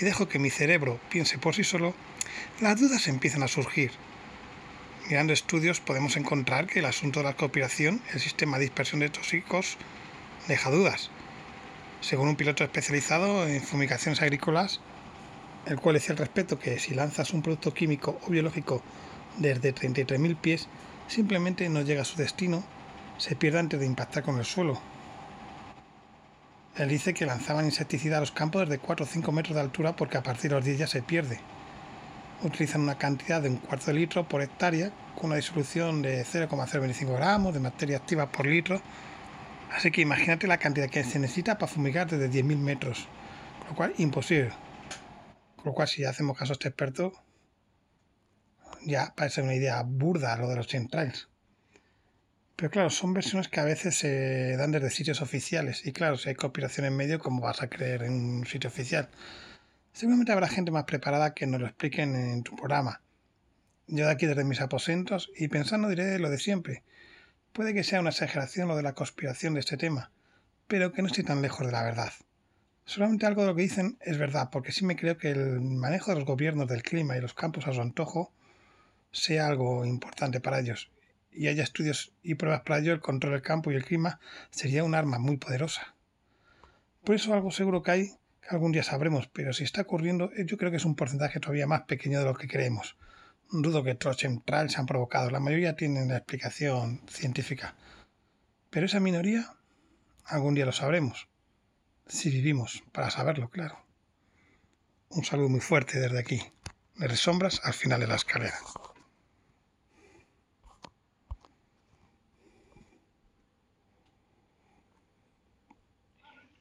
[0.00, 1.94] y dejo que mi cerebro piense por sí solo,
[2.60, 3.90] las dudas empiezan a surgir.
[5.08, 9.10] Mirando estudios podemos encontrar que el asunto de la cooperación, el sistema de dispersión de
[9.10, 9.76] tóxicos,
[10.48, 11.10] deja dudas.
[12.00, 14.80] Según un piloto especializado en fumigaciones agrícolas,
[15.66, 18.82] el cual decía al respecto que si lanzas un producto químico o biológico
[19.36, 20.68] desde 33.000 pies,
[21.08, 22.64] simplemente no llega a su destino
[23.18, 24.80] se pierde antes de impactar con el suelo.
[26.76, 29.94] Él dice que lanzaban insecticida a los campos desde 4 o 5 metros de altura
[29.94, 31.38] porque a partir de los 10 ya se pierde.
[32.42, 37.12] Utilizan una cantidad de un cuarto de litro por hectárea con una disolución de 0,025
[37.12, 38.80] gramos de materia activa por litro.
[39.70, 43.06] Así que imagínate la cantidad que se necesita para fumigar desde 10.000 metros.
[43.60, 44.50] Con lo cual, imposible.
[45.56, 47.12] Con lo cual, si hacemos caso a este experto,
[48.84, 51.28] ya parece una idea burda lo de los chemtrails.
[52.62, 55.84] Pero claro, son versiones que a veces se dan desde sitios oficiales.
[55.84, 59.08] Y claro, si hay conspiración en medio, ¿cómo vas a creer en un sitio oficial?
[59.92, 63.00] Seguramente habrá gente más preparada que nos lo expliquen en tu programa.
[63.88, 66.84] Yo de aquí desde mis aposentos y pensando diré lo de siempre.
[67.52, 70.12] Puede que sea una exageración lo de la conspiración de este tema,
[70.68, 72.12] pero que no estoy tan lejos de la verdad.
[72.84, 76.12] Solamente algo de lo que dicen es verdad, porque sí me creo que el manejo
[76.12, 78.32] de los gobiernos del clima y los campos a su antojo
[79.10, 80.92] sea algo importante para ellos
[81.32, 84.20] y haya estudios y pruebas para ello, el control del campo y el clima
[84.50, 85.94] sería un arma muy poderosa.
[87.04, 88.06] Por eso algo seguro que hay,
[88.40, 91.40] que algún día sabremos, pero si está ocurriendo, eh, yo creo que es un porcentaje
[91.40, 92.96] todavía más pequeño de lo que creemos.
[93.50, 97.74] Dudo que chemtrails se han provocado, la mayoría tienen la explicación científica.
[98.70, 99.56] Pero esa minoría
[100.24, 101.28] Algún día lo sabremos.
[102.06, 103.84] Si vivimos para saberlo, claro.
[105.08, 106.40] Un saludo muy fuerte desde aquí,
[106.96, 108.56] de sombras al final de la escalera.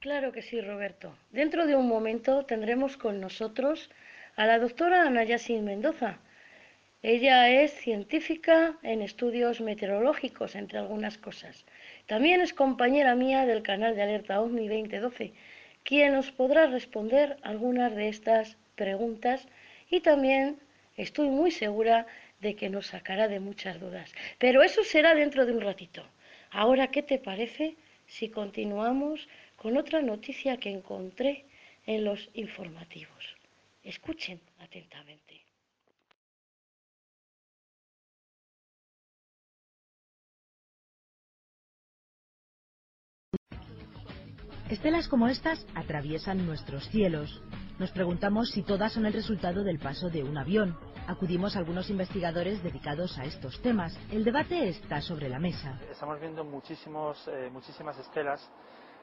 [0.02, 1.16] Claro que sí, Roberto.
[1.30, 3.92] Dentro de un momento tendremos con nosotros
[4.36, 6.18] a la doctora Ana Yasin Mendoza.
[7.04, 11.66] Ella es científica en estudios meteorológicos, entre algunas cosas.
[12.08, 15.34] También es compañera mía del canal de Alerta OVNI 2012
[15.84, 19.48] quien nos podrá responder algunas de estas preguntas
[19.92, 20.58] y también
[20.98, 22.08] estoy muy segura
[22.40, 24.12] de que nos sacará de muchas dudas.
[24.40, 26.04] Pero eso será dentro de un ratito.
[26.50, 27.76] Ahora, ¿qué te parece
[28.08, 29.30] si continuamos
[29.62, 31.46] con otra noticia que encontré
[31.86, 33.24] en los informativos?
[33.84, 35.46] Escuchen atentamente.
[44.72, 47.44] Estelas como estas atraviesan nuestros cielos.
[47.78, 50.76] Nos preguntamos si todas son el resultado del paso de un avión.
[51.06, 53.96] Acudimos a algunos investigadores dedicados a estos temas.
[54.12, 55.80] El debate está sobre la mesa.
[55.92, 58.50] Estamos viendo muchísimos, eh, muchísimas estelas,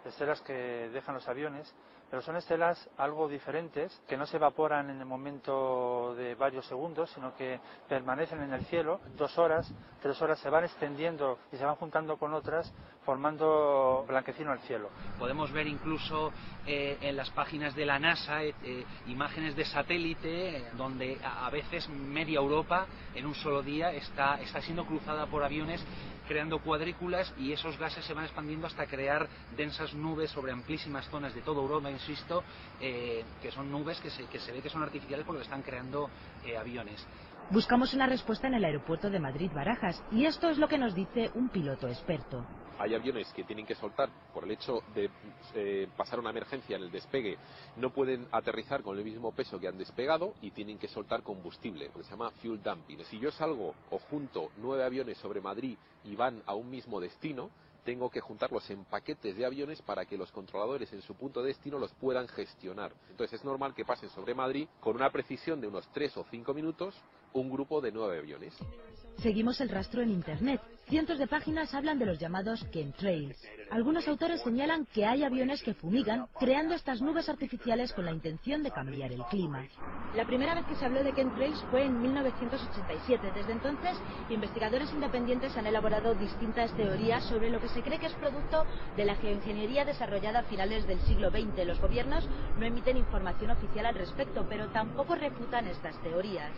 [0.04, 1.72] estelas que dejan los aviones
[2.10, 7.10] pero son estelas algo diferentes, que no se evaporan en el momento de varios segundos,
[7.14, 11.64] sino que permanecen en el cielo dos horas, tres horas, se van extendiendo y se
[11.64, 12.72] van juntando con otras,
[13.04, 14.90] formando blanquecino el cielo.
[15.18, 16.32] Podemos ver incluso
[16.66, 21.88] eh, en las páginas de la NASA eh, eh, imágenes de satélite donde a, veces
[21.88, 25.84] media Europa en un solo día está, está siendo cruzada por aviones
[26.28, 31.34] creando cuadrículas y esos gases se van expandiendo hasta crear densas nubes sobre amplísimas zonas
[31.34, 32.42] de toda Europa, insisto,
[32.80, 36.08] eh, que son nubes que se, que se, ve que son artificiales porque están creando
[36.44, 37.04] eh, aviones.
[37.50, 41.30] Buscamos una respuesta en el aeropuerto de Madrid-Barajas y esto es lo que nos dice
[41.34, 42.46] un piloto experto
[42.78, 45.10] hay aviones que tienen que soltar por el hecho de
[45.54, 47.36] eh, pasar una emergencia en el despegue,
[47.76, 51.86] no pueden aterrizar con el mismo peso que han despegado y tienen que soltar combustible,
[51.86, 53.04] lo que se llama fuel dumping.
[53.06, 57.50] Si yo salgo o junto nueve aviones sobre Madrid y van a un mismo destino,
[57.88, 61.48] tengo que juntarlos en paquetes de aviones para que los controladores en su punto de
[61.48, 62.92] destino los puedan gestionar.
[63.08, 66.52] Entonces es normal que pasen sobre Madrid con una precisión de unos tres o cinco
[66.52, 66.94] minutos
[67.32, 68.54] un grupo de nueve aviones.
[69.18, 70.60] Seguimos el rastro en Internet.
[70.86, 73.36] Cientos de páginas hablan de los llamados chemtrails.
[73.68, 78.62] Algunos autores señalan que hay aviones que fumigan, creando estas nubes artificiales con la intención
[78.62, 79.66] de cambiar el clima.
[80.14, 83.32] La primera vez que se habló de chemtrails fue en 1987.
[83.34, 83.98] Desde entonces,
[84.30, 88.64] investigadores independientes han elaborado distintas teorías sobre lo que se cree que es producto
[88.96, 91.66] de la geoingeniería desarrollada a finales del siglo XX.
[91.66, 92.26] Los gobiernos
[92.56, 96.52] no emiten información oficial al respecto, pero tampoco refutan estas teorías.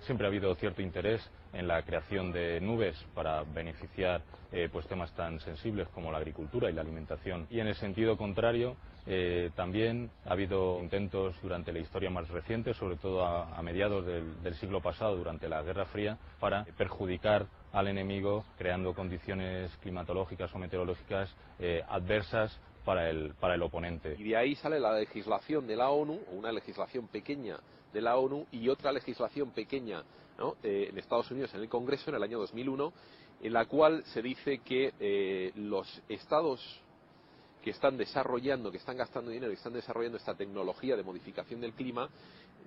[0.00, 1.20] Siempre ha habido cierto interés
[1.52, 4.22] en la creación de nubes para beneficiar
[4.52, 7.46] eh, pues temas tan sensibles como la agricultura y la alimentación.
[7.50, 8.76] Y en el sentido contrario,
[9.06, 14.54] eh, también ha habido intentos durante la historia más reciente, sobre todo a, mediados del,
[14.54, 21.34] siglo pasado, durante la Guerra Fría, para perjudicar al enemigo creando condiciones climatológicas o meteorológicas
[21.58, 24.16] eh, adversas para el, para el oponente.
[24.18, 27.58] Y de ahí sale la legislación de la ONU, una legislación pequeña
[27.92, 30.02] de la ONU y otra legislación pequeña
[30.62, 32.92] eh, en Estados Unidos en el Congreso en el año 2001,
[33.42, 36.60] en la cual se dice que eh, los estados
[37.62, 41.74] que están desarrollando, que están gastando dinero, que están desarrollando esta tecnología de modificación del
[41.74, 42.08] clima,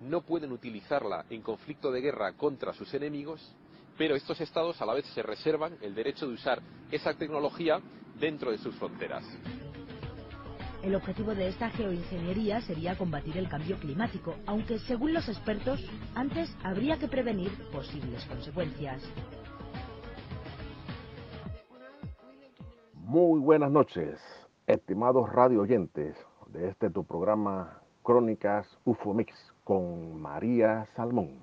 [0.01, 3.41] no pueden utilizarla en conflicto de guerra contra sus enemigos,
[3.97, 6.61] pero estos estados a la vez se reservan el derecho de usar
[6.91, 7.79] esa tecnología
[8.19, 9.23] dentro de sus fronteras.
[10.83, 15.79] El objetivo de esta geoingeniería sería combatir el cambio climático, aunque según los expertos,
[16.13, 19.01] antes habría que prevenir posibles consecuencias.
[22.95, 24.19] Muy buenas noches,
[24.67, 26.17] estimados radio oyentes
[26.47, 31.39] de este tu programa Crónicas UFOMix con María Salmón.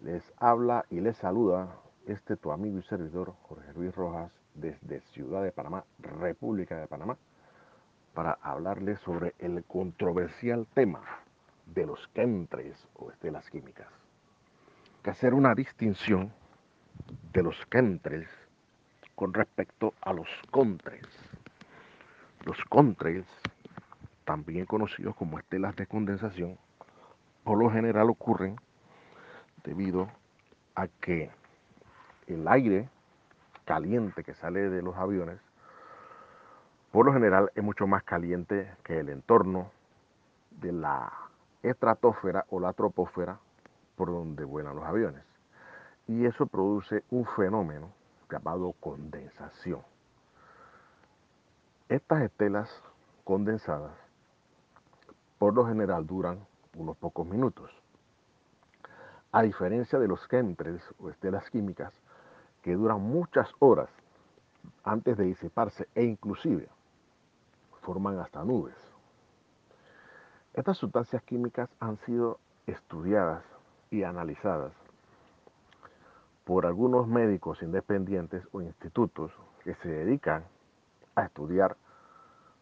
[0.00, 1.76] Les habla y les saluda
[2.08, 7.16] este tu amigo y servidor Jorge Luis Rojas desde Ciudad de Panamá, República de Panamá
[8.16, 11.02] para hablarles sobre el controversial tema
[11.66, 13.88] de los chemtrails o estelas químicas.
[15.02, 16.32] Que hacer una distinción
[17.34, 18.30] de los chemtrails
[19.14, 21.14] con respecto a los contrails.
[22.46, 23.26] Los contrails,
[24.24, 26.56] también conocidos como estelas de condensación,
[27.44, 28.56] por lo general ocurren
[29.62, 30.08] debido
[30.74, 31.30] a que
[32.28, 32.88] el aire
[33.66, 35.45] caliente que sale de los aviones
[36.96, 39.70] por lo general es mucho más caliente que el entorno
[40.50, 41.12] de la
[41.62, 43.38] estratosfera o la troposfera
[43.96, 45.22] por donde vuelan los aviones.
[46.06, 47.90] Y eso produce un fenómeno
[48.30, 49.82] llamado condensación.
[51.90, 52.82] Estas estelas
[53.24, 53.92] condensadas
[55.38, 56.46] por lo general duran
[56.78, 57.70] unos pocos minutos.
[59.32, 61.92] A diferencia de los chemtrails o estelas químicas
[62.62, 63.90] que duran muchas horas
[64.82, 66.70] antes de disiparse e inclusive
[67.86, 68.74] forman hasta nubes.
[70.54, 73.44] Estas sustancias químicas han sido estudiadas
[73.92, 74.72] y analizadas
[76.44, 79.30] por algunos médicos independientes o institutos
[79.62, 80.44] que se dedican
[81.14, 81.76] a estudiar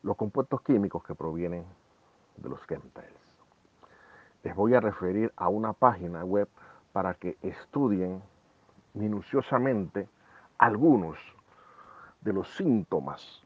[0.02, 1.64] los compuestos químicos que provienen
[2.36, 3.14] de los chemtrails.
[4.42, 6.48] Les voy a referir a una página web
[6.92, 8.22] para que estudien
[8.92, 10.06] minuciosamente
[10.58, 11.16] algunos
[12.20, 13.43] de los síntomas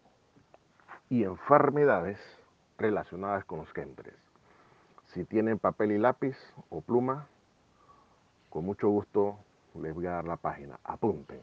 [1.11, 2.19] y enfermedades
[2.77, 4.19] relacionadas con los chemtrails.
[5.07, 6.37] Si tienen papel y lápiz
[6.71, 7.29] o pluma,
[8.51, 9.39] con mucho gusto
[9.75, 10.81] les voy a dar la página.
[10.85, 11.41] Apunten.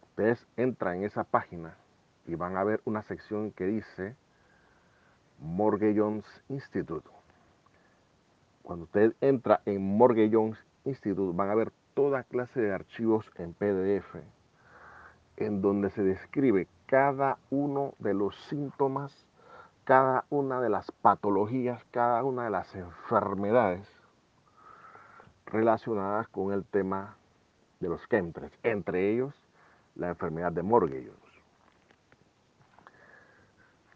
[0.02, 1.76] Ustedes entran en esa página
[2.26, 4.16] y van a ver una sección que dice
[5.38, 7.08] Morgue Jones Institute.
[8.62, 13.54] Cuando usted entra en Morgue Jones Institute van a ver toda clase de archivos en
[13.54, 14.16] PDF
[15.36, 19.26] en donde se describe cada uno de los síntomas,
[19.84, 23.86] cada una de las patologías, cada una de las enfermedades
[25.46, 27.16] relacionadas con el tema
[27.80, 29.34] de los chemtrails, entre ellos
[29.94, 31.18] la enfermedad de Morgellons.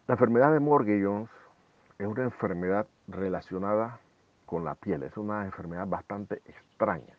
[0.07, 1.29] La enfermedad de Morgellons
[1.97, 3.99] es una enfermedad relacionada
[4.45, 7.15] con la piel, es una enfermedad bastante extraña.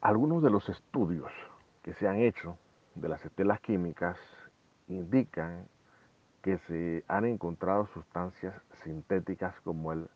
[0.00, 1.30] Algunos de los estudios
[1.82, 2.56] que se han hecho
[2.94, 4.18] de las estelas químicas
[4.88, 5.68] indican
[6.42, 10.08] que se han encontrado sustancias sintéticas como el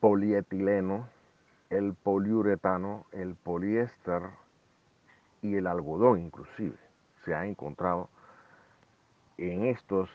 [0.00, 1.08] polietileno,
[1.70, 4.22] el poliuretano, el poliéster
[5.42, 6.76] y el algodón inclusive.
[7.24, 8.08] Se ha encontrado
[9.36, 10.08] en estos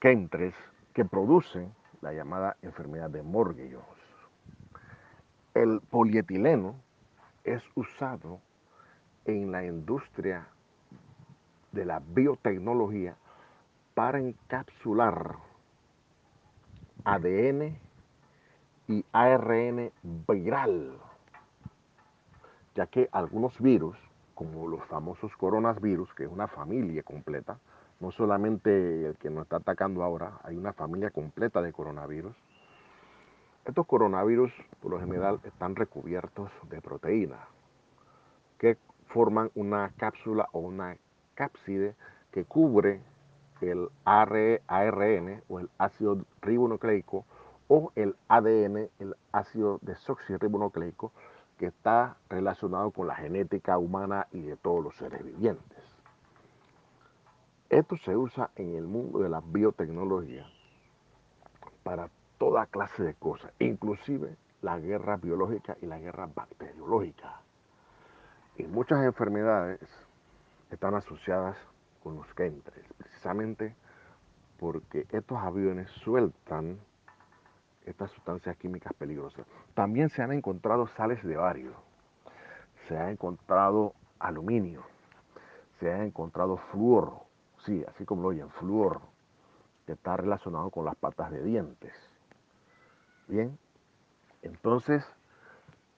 [0.00, 0.56] chemtrails
[0.94, 3.84] que producen la llamada enfermedad de Morgellons.
[5.54, 6.76] El polietileno
[7.44, 8.40] es usado
[9.24, 10.46] en la industria
[11.72, 13.16] de la biotecnología
[13.96, 15.36] para encapsular
[17.04, 17.78] ADN
[18.88, 19.90] y ARN
[20.28, 20.98] viral,
[22.74, 23.96] ya que algunos virus,
[24.34, 27.58] como los famosos coronavirus, que es una familia completa,
[27.98, 32.36] no solamente el que nos está atacando ahora, hay una familia completa de coronavirus.
[33.64, 37.40] Estos coronavirus, por lo general, están recubiertos de proteínas
[38.58, 38.76] que
[39.06, 40.98] forman una cápsula o una
[41.34, 41.94] cápside
[42.30, 43.00] que cubre
[43.60, 47.24] el ARN o el ácido ribonucleico
[47.68, 51.12] o el ADN, el ácido desoxirribonucleico,
[51.58, 55.82] que está relacionado con la genética humana y de todos los seres vivientes.
[57.70, 60.46] Esto se usa en el mundo de la biotecnología
[61.82, 67.40] para toda clase de cosas, inclusive la guerra biológica y la guerra bacteriológica.
[68.56, 69.80] Y muchas enfermedades
[70.70, 71.56] están asociadas
[72.06, 73.74] con los chemtrails, precisamente
[74.60, 76.78] porque estos aviones sueltan
[77.84, 79.44] estas sustancias químicas peligrosas.
[79.74, 81.72] También se han encontrado sales de bario,
[82.86, 84.84] se ha encontrado aluminio,
[85.80, 87.12] se ha encontrado flúor,
[87.64, 89.00] sí, así como lo oyen, flúor,
[89.84, 91.92] que está relacionado con las patas de dientes.
[93.26, 93.58] Bien,
[94.42, 95.04] entonces,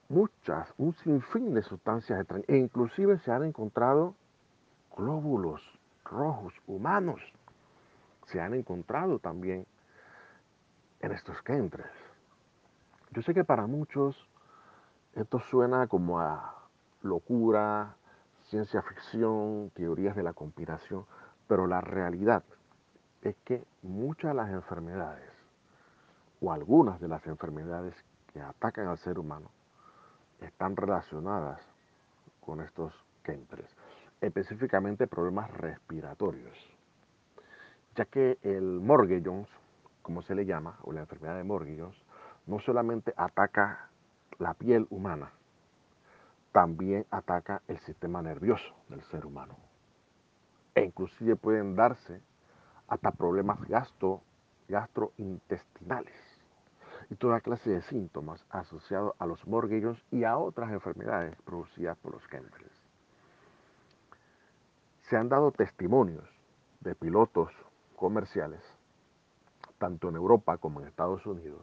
[0.08, 4.14] muchas, un sinfín de sustancias extrañas, e inclusive se han encontrado
[4.96, 5.77] glóbulos
[6.10, 7.20] rojos humanos,
[8.26, 9.66] se han encontrado también
[11.00, 11.92] en estos chemtrails.
[13.10, 14.28] Yo sé que para muchos
[15.14, 16.54] esto suena como a
[17.02, 17.96] locura,
[18.48, 21.06] ciencia ficción, teorías de la conspiración,
[21.46, 22.42] pero la realidad
[23.22, 25.32] es que muchas de las enfermedades,
[26.40, 27.94] o algunas de las enfermedades
[28.32, 29.50] que atacan al ser humano,
[30.40, 31.60] están relacionadas
[32.40, 32.94] con estos
[33.24, 33.76] chemtrails,
[34.20, 36.56] específicamente problemas respiratorios,
[37.94, 39.48] ya que el Morgellons
[40.08, 41.94] como se le llama, o la enfermedad de Morgellons,
[42.46, 43.90] no solamente ataca
[44.38, 45.32] la piel humana,
[46.50, 49.58] también ataca el sistema nervioso del ser humano.
[50.74, 52.22] E inclusive pueden darse
[52.86, 54.22] hasta problemas gastro,
[54.66, 56.16] gastrointestinales.
[57.10, 62.12] y toda clase de síntomas asociados a los morguillos y a otras enfermedades producidas por
[62.12, 62.67] los chemtrails.
[65.08, 66.28] Se han dado testimonios
[66.80, 67.50] de pilotos
[67.96, 68.60] comerciales,
[69.78, 71.62] tanto en Europa como en Estados Unidos,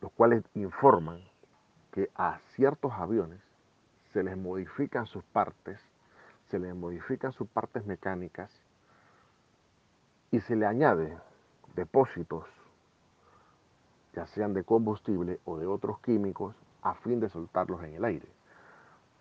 [0.00, 1.20] los cuales informan
[1.90, 3.40] que a ciertos aviones
[4.12, 5.80] se les modifican sus partes,
[6.48, 8.52] se les modifican sus partes mecánicas
[10.30, 11.18] y se le añade
[11.74, 12.44] depósitos,
[14.14, 18.28] ya sean de combustible o de otros químicos, a fin de soltarlos en el aire.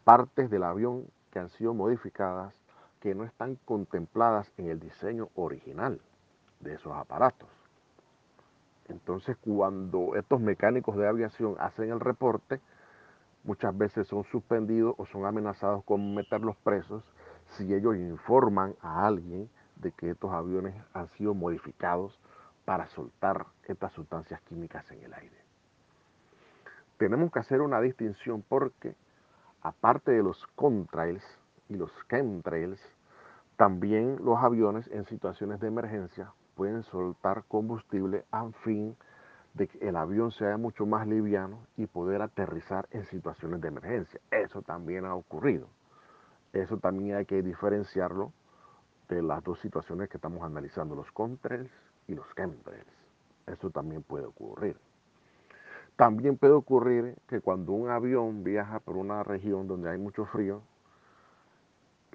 [0.03, 2.53] Partes del avión que han sido modificadas
[3.05, 6.01] que no están contempladas en el diseño original
[6.59, 7.47] de esos aparatos.
[8.87, 12.59] Entonces, cuando estos mecánicos de aviación hacen el reporte,
[13.43, 17.03] muchas veces son suspendidos o son amenazados con meterlos presos
[17.49, 22.19] si ellos informan a alguien de que estos aviones han sido modificados
[22.65, 25.37] para soltar estas sustancias químicas en el aire.
[26.97, 28.95] Tenemos que hacer una distinción porque,
[29.61, 31.23] aparte de los contrails
[31.69, 32.94] y los chemtrails,
[33.57, 38.95] también los aviones en situaciones de emergencia pueden soltar combustible a fin
[39.53, 44.19] de que el avión sea mucho más liviano y poder aterrizar en situaciones de emergencia.
[44.29, 45.67] Eso también ha ocurrido.
[46.51, 48.33] Eso también hay que diferenciarlo
[49.07, 51.71] de las dos situaciones que estamos analizando, los contrails
[52.07, 52.85] y los chemtrails.
[53.47, 54.77] Eso también puede ocurrir.
[55.95, 60.61] También puede ocurrir que cuando un avión viaja por una región donde hay mucho frío,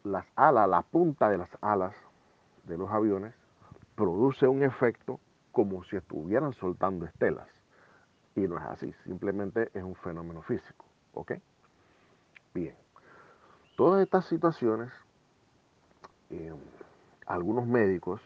[0.04, 1.94] las alas, la punta de las alas
[2.64, 3.34] de los aviones
[3.94, 5.20] produce un efecto
[5.52, 7.48] como si estuvieran soltando estelas.
[8.34, 10.84] Y no es así, simplemente es un fenómeno físico.
[11.14, 11.32] ¿Ok?
[12.54, 12.74] Bien.
[13.76, 14.92] Todas estas situaciones,
[16.30, 16.52] eh,
[17.26, 18.20] algunos médicos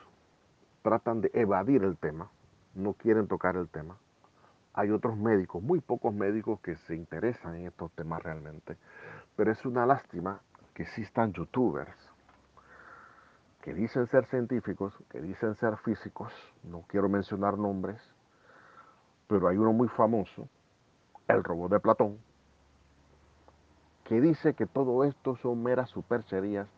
[0.83, 2.31] tratan de evadir el tema,
[2.75, 3.97] no quieren tocar el tema.
[4.75, 8.77] Hay otros médicos, muy pocos médicos que se interesan en estos temas realmente,
[9.37, 10.41] pero es una lástima
[10.75, 11.97] que existan youtubers
[13.65, 16.31] que dicen ser científicos, que dicen ser físicos,
[16.65, 17.99] no quiero mencionar nombres,
[19.27, 20.51] pero hay uno muy famoso,
[21.29, 22.19] el robot de Platón,
[24.05, 26.69] que dice que todo esto son meras supercherías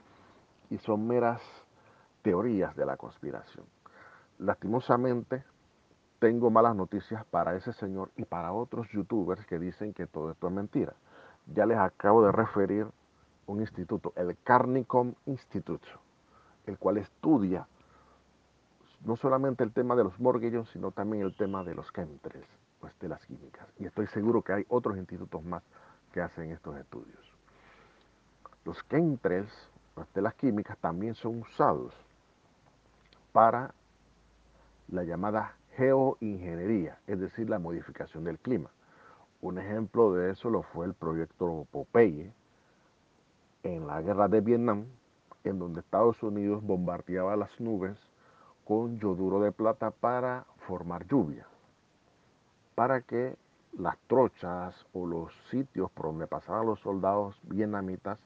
[0.71, 1.43] y son meras
[2.23, 3.67] teorías de la conspiración.
[4.39, 5.43] Lastimosamente,
[6.21, 10.47] tengo malas noticias para ese señor y para otros youtubers que dicen que todo esto
[10.47, 10.95] es mentira.
[11.47, 12.87] Ya les acabo de referir
[13.47, 15.87] un instituto, el Carnicom Institute,
[16.67, 17.67] el cual estudia
[19.05, 22.49] no solamente el tema de los morguillos, sino también el tema de los chemtrails,
[22.81, 23.67] pues de las químicas.
[23.79, 25.63] Y estoy seguro que hay otros institutos más
[26.13, 27.33] que hacen estos estudios.
[28.65, 29.53] Los chemtrails,
[29.95, 31.95] pues las químicas, también son usados
[33.33, 33.73] para
[34.89, 38.71] la llamada geoingeniería, es decir, la modificación del clima.
[39.41, 42.33] Un ejemplo de eso lo fue el proyecto Popeye,
[43.67, 44.87] en la guerra de Vietnam,
[45.43, 47.99] en donde Estados Unidos bombardeaba las nubes
[48.65, 51.47] con yoduro de plata para formar lluvia,
[52.75, 53.37] para que
[53.73, 58.19] las trochas o los sitios por donde pasaban los soldados vietnamitas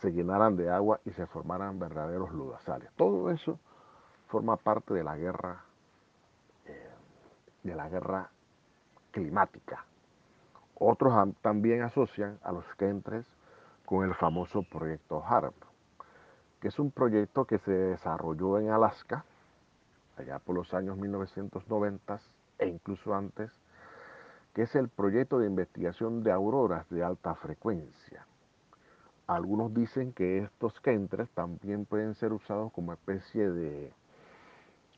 [0.00, 2.90] se llenaran de agua y se formaran verdaderos ludazales.
[2.96, 3.58] Todo eso
[4.28, 5.64] forma parte de la guerra,
[6.66, 6.90] eh,
[7.62, 8.30] de la guerra
[9.10, 9.84] climática.
[10.78, 13.26] Otros también asocian a los kentres
[13.86, 15.54] con el famoso proyecto HARP,
[16.60, 19.24] que es un proyecto que se desarrolló en Alaska,
[20.18, 22.18] allá por los años 1990
[22.58, 23.50] e incluso antes,
[24.52, 28.26] que es el proyecto de investigación de auroras de alta frecuencia.
[29.28, 33.92] Algunos dicen que estos kentres también pueden ser usados como especie de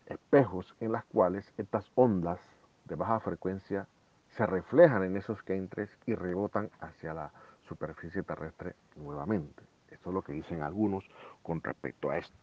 [0.07, 2.41] espejos en las cuales estas ondas
[2.87, 3.87] de baja frecuencia
[4.31, 7.33] se reflejan en esos kentres y rebotan hacia la
[7.69, 9.63] superficie terrestre nuevamente.
[9.91, 11.05] Esto es lo que dicen algunos
[11.43, 12.37] con respecto a esto.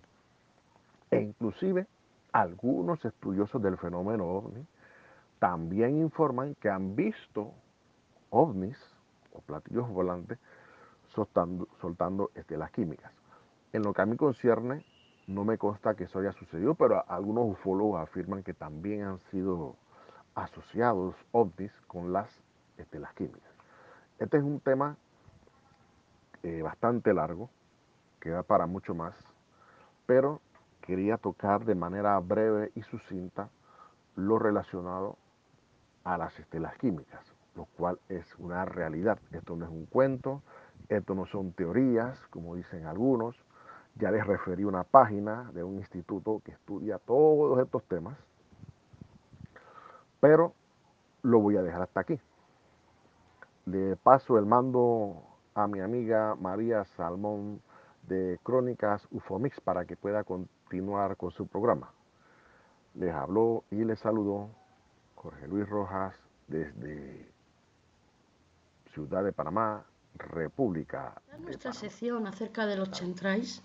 [1.12, 1.88] E inclusive
[2.32, 4.66] algunos estudiosos del fenómeno ovni
[5.40, 7.54] también informan que han visto
[8.30, 8.78] ovnis
[9.32, 10.40] o platillos volantes
[11.08, 13.12] soltando, soltando estelas químicas.
[13.74, 14.86] En lo que a mí concierne,
[15.28, 19.76] no me consta que eso haya sucedido, pero algunos ufólogos afirman que también han sido
[20.34, 22.30] asociados ovnis con las
[22.78, 23.52] estelas químicas.
[24.20, 24.98] Este es un tema
[26.46, 27.50] eh, bastante largo,
[28.20, 29.16] queda para mucho más,
[30.06, 30.42] pero
[30.82, 33.50] quería tocar de manera breve y sucinta
[34.16, 35.18] lo relacionado
[36.04, 39.18] a las estelas químicas, lo cual es una realidad.
[39.32, 40.44] Esto no es un cuento,
[40.88, 43.36] esto no son teorías, como dicen algunos.
[43.96, 48.20] Ya les referí una página de un instituto que estudia todos estos temas,
[50.20, 50.54] pero
[51.24, 52.20] lo voy a dejar hasta aquí.
[53.66, 57.62] Le paso el mando a mi amiga María Salmón
[58.04, 61.94] de Crónicas Ufomix para que pueda continuar con su programa.
[62.94, 64.50] Les habló y les saludó
[65.16, 66.14] Jorge Luis Rojas
[66.48, 67.26] desde
[68.94, 69.86] Ciudad de Panamá,
[70.18, 71.22] República.
[71.34, 73.64] En nuestra sección acerca de los chentrais,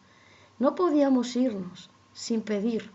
[0.61, 2.89] no podíamos irnos sin pedir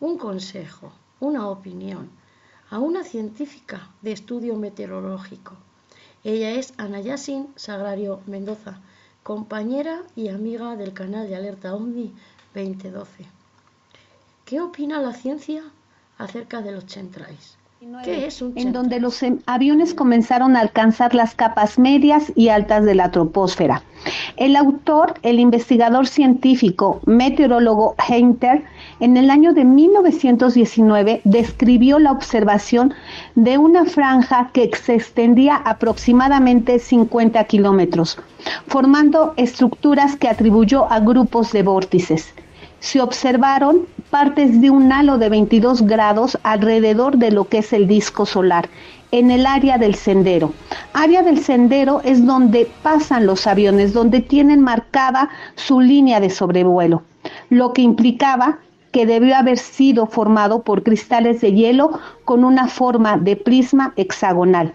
[0.00, 2.10] un consejo, una opinión
[2.70, 5.56] a una científica de estudio meteorológico.
[6.24, 8.80] Ella es Ana Yasin Sagrario Mendoza,
[9.22, 12.14] compañera y amiga del canal de Alerta OVNI
[12.54, 13.26] 2012.
[14.46, 15.62] ¿Qué opina la ciencia
[16.16, 17.58] acerca de los chentrais?
[18.02, 22.48] ¿Qué es un en donde los em, aviones comenzaron a alcanzar las capas medias y
[22.48, 23.82] altas de la troposfera.
[24.36, 28.64] El autor, el investigador científico meteorólogo Heinter,
[29.00, 32.94] en el año de 1919 describió la observación
[33.34, 38.18] de una franja que se extendía aproximadamente 50 kilómetros,
[38.66, 42.34] formando estructuras que atribuyó a grupos de vórtices
[42.84, 47.88] se observaron partes de un halo de 22 grados alrededor de lo que es el
[47.88, 48.68] disco solar,
[49.10, 50.52] en el área del sendero.
[50.92, 57.02] Área del sendero es donde pasan los aviones, donde tienen marcada su línea de sobrevuelo,
[57.50, 58.58] lo que implicaba
[58.92, 64.74] que debió haber sido formado por cristales de hielo con una forma de prisma hexagonal.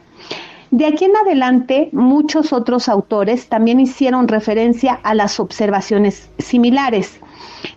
[0.71, 7.19] De aquí en adelante, muchos otros autores también hicieron referencia a las observaciones similares.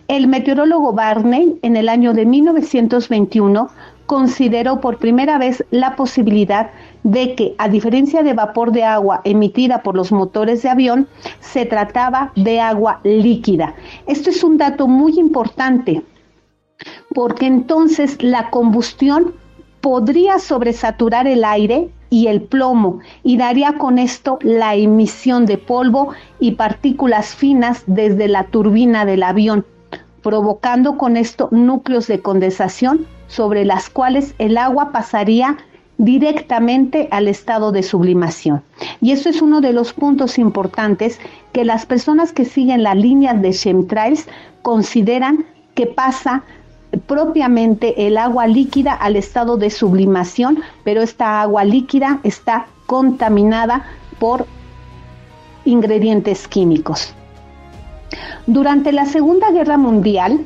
[0.07, 3.69] El meteorólogo Barney, en el año de 1921,
[4.05, 6.69] consideró por primera vez la posibilidad
[7.01, 11.07] de que, a diferencia de vapor de agua emitida por los motores de avión,
[11.39, 13.73] se trataba de agua líquida.
[14.05, 16.03] Esto es un dato muy importante,
[17.15, 19.33] porque entonces la combustión
[19.83, 26.13] podría sobresaturar el aire y el plomo y daría con esto la emisión de polvo
[26.39, 29.65] y partículas finas desde la turbina del avión,
[30.21, 35.57] provocando con esto núcleos de condensación sobre las cuales el agua pasaría
[35.97, 38.63] directamente al estado de sublimación.
[39.01, 41.19] Y eso es uno de los puntos importantes
[41.51, 44.27] que las personas que siguen la línea de chemtrails
[44.61, 45.43] consideran
[45.75, 46.43] que pasa
[47.07, 53.85] propiamente el agua líquida al estado de sublimación, pero esta agua líquida está contaminada
[54.19, 54.45] por
[55.65, 57.13] ingredientes químicos.
[58.45, 60.45] Durante la Segunda Guerra Mundial,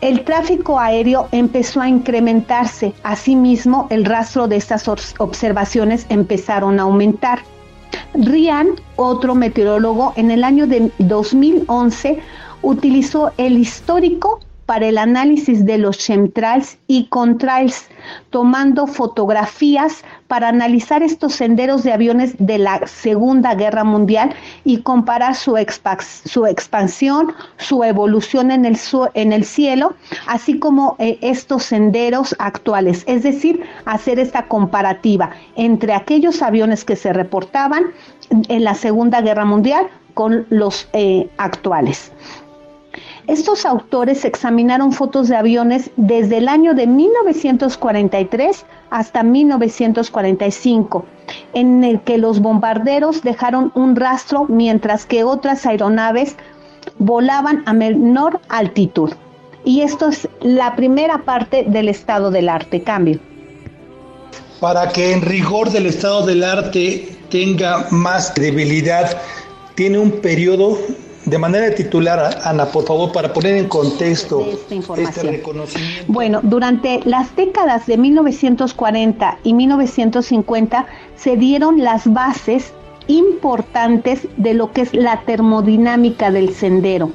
[0.00, 7.40] el tráfico aéreo empezó a incrementarse, asimismo el rastro de estas observaciones empezaron a aumentar.
[8.14, 12.20] Ryan, otro meteorólogo, en el año de 2011
[12.62, 17.88] utilizó el histórico para el análisis de los chemtrails y contrails,
[18.30, 24.34] tomando fotografías para analizar estos senderos de aviones de la Segunda Guerra Mundial
[24.64, 28.78] y comparar su, expansión, su evolución en el,
[29.14, 29.94] en el cielo,
[30.26, 33.04] así como eh, estos senderos actuales.
[33.06, 37.92] Es decir, hacer esta comparativa entre aquellos aviones que se reportaban
[38.30, 42.12] en la Segunda Guerra Mundial con los eh, actuales.
[43.28, 51.04] Estos autores examinaron fotos de aviones desde el año de 1943 hasta 1945,
[51.54, 56.36] en el que los bombarderos dejaron un rastro mientras que otras aeronaves
[56.98, 59.12] volaban a menor altitud.
[59.64, 62.82] Y esto es la primera parte del estado del arte.
[62.82, 63.20] Cambio.
[64.58, 69.16] Para que en rigor del estado del arte tenga más credibilidad,
[69.76, 70.76] tiene un periodo
[71.24, 74.44] de manera titular, Ana, por favor, para poner en contexto
[74.96, 76.12] este reconocimiento.
[76.12, 82.72] Bueno, durante las décadas de 1940 y 1950 se dieron las bases
[83.06, 87.10] importantes de lo que es la termodinámica del sendero,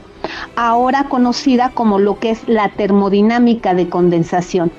[0.55, 4.71] ahora conocida como lo que es la termodinámica de condensación.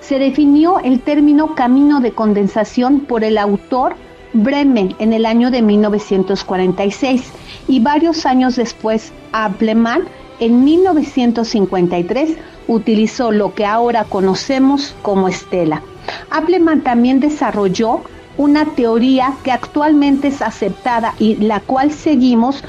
[0.00, 3.96] Se definió el término camino de condensación por el autor
[4.34, 7.32] Bremen en el año de 1946
[7.68, 10.02] y varios años después Appleman
[10.40, 15.82] en 1953 utilizó lo que ahora conocemos como estela.
[16.30, 18.00] Appleman también desarrolló
[18.36, 22.64] una teoría que actualmente es aceptada y la cual seguimos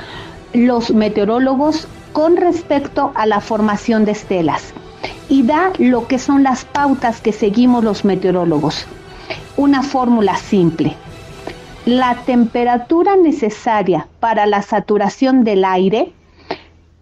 [0.53, 4.73] los meteorólogos con respecto a la formación de estelas
[5.29, 8.85] y da lo que son las pautas que seguimos los meteorólogos.
[9.57, 10.95] Una fórmula simple.
[11.85, 16.11] La temperatura necesaria para la saturación del aire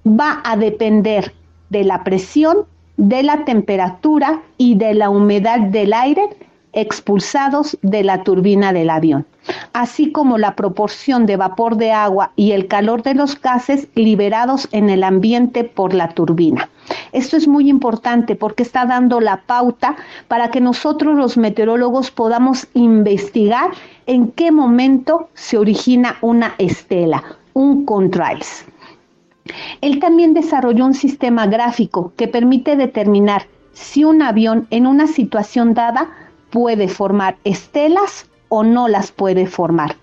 [0.06, 1.34] va a depender
[1.70, 2.66] de la presión,
[2.98, 6.28] de la temperatura y de la humedad del aire
[6.74, 9.26] expulsados de la turbina del avión,
[9.72, 14.68] así como la proporción de vapor de agua y el calor de los gases liberados
[14.74, 16.70] en el ambiente por la turbina.
[17.14, 19.96] Esto es muy importante porque está dando la pauta
[20.28, 23.70] para que nosotros los meteorólogos podamos investigar
[24.06, 27.24] en qué momento se origina una estela,
[27.54, 28.66] un contrails.
[29.82, 35.74] Él también desarrolló un sistema gráfico que permite determinar si un avión en una situación
[35.74, 36.10] dada
[36.50, 39.96] puede formar estelas o no las puede formar.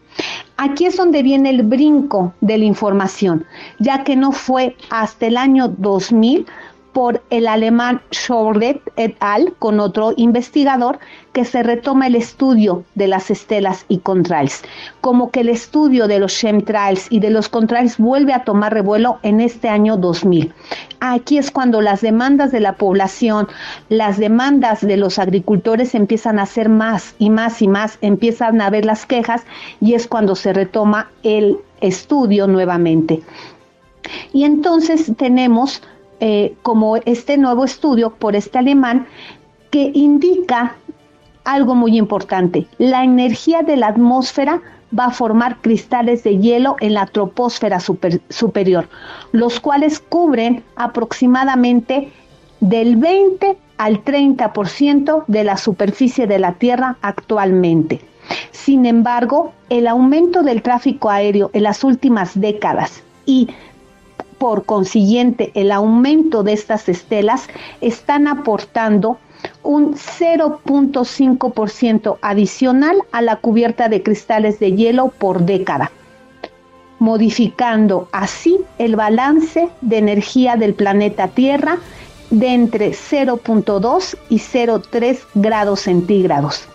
[0.56, 3.46] Aquí es donde viene el brinco de la información,
[3.78, 6.46] ya que no fue hasta el año 2000
[6.92, 9.54] por el alemán Schorlet et al.
[9.58, 10.98] con otro investigador
[11.32, 14.62] que se retoma el estudio de las estelas y contrails,
[15.00, 19.18] como que el estudio de los chemtrails y de los contrails vuelve a tomar revuelo
[19.22, 20.52] en este año 2000.
[21.00, 23.48] Aquí es cuando las demandas de la población,
[23.88, 28.70] las demandas de los agricultores empiezan a ser más y más y más, empiezan a
[28.70, 29.42] ver las quejas
[29.80, 33.22] y es cuando se retoma el estudio nuevamente.
[34.32, 35.82] Y entonces tenemos
[36.20, 39.06] eh, como este nuevo estudio por este alemán
[39.70, 40.76] que indica
[41.44, 42.66] algo muy importante.
[42.78, 44.60] La energía de la atmósfera
[44.96, 48.88] va a formar cristales de hielo en la troposfera superior,
[49.32, 52.12] los cuales cubren aproximadamente
[52.60, 58.00] del 20 al 30% de la superficie de la Tierra actualmente.
[58.50, 63.48] Sin embargo, el aumento del tráfico aéreo en las últimas décadas y
[64.40, 67.46] por consiguiente el aumento de estas estelas
[67.82, 69.18] están aportando
[69.62, 75.92] un 0.5% adicional a la cubierta de cristales de hielo por década,
[76.98, 81.76] modificando así el balance de energía del planeta Tierra
[82.30, 86.66] de entre 0.2 y 0.3 grados centígrados.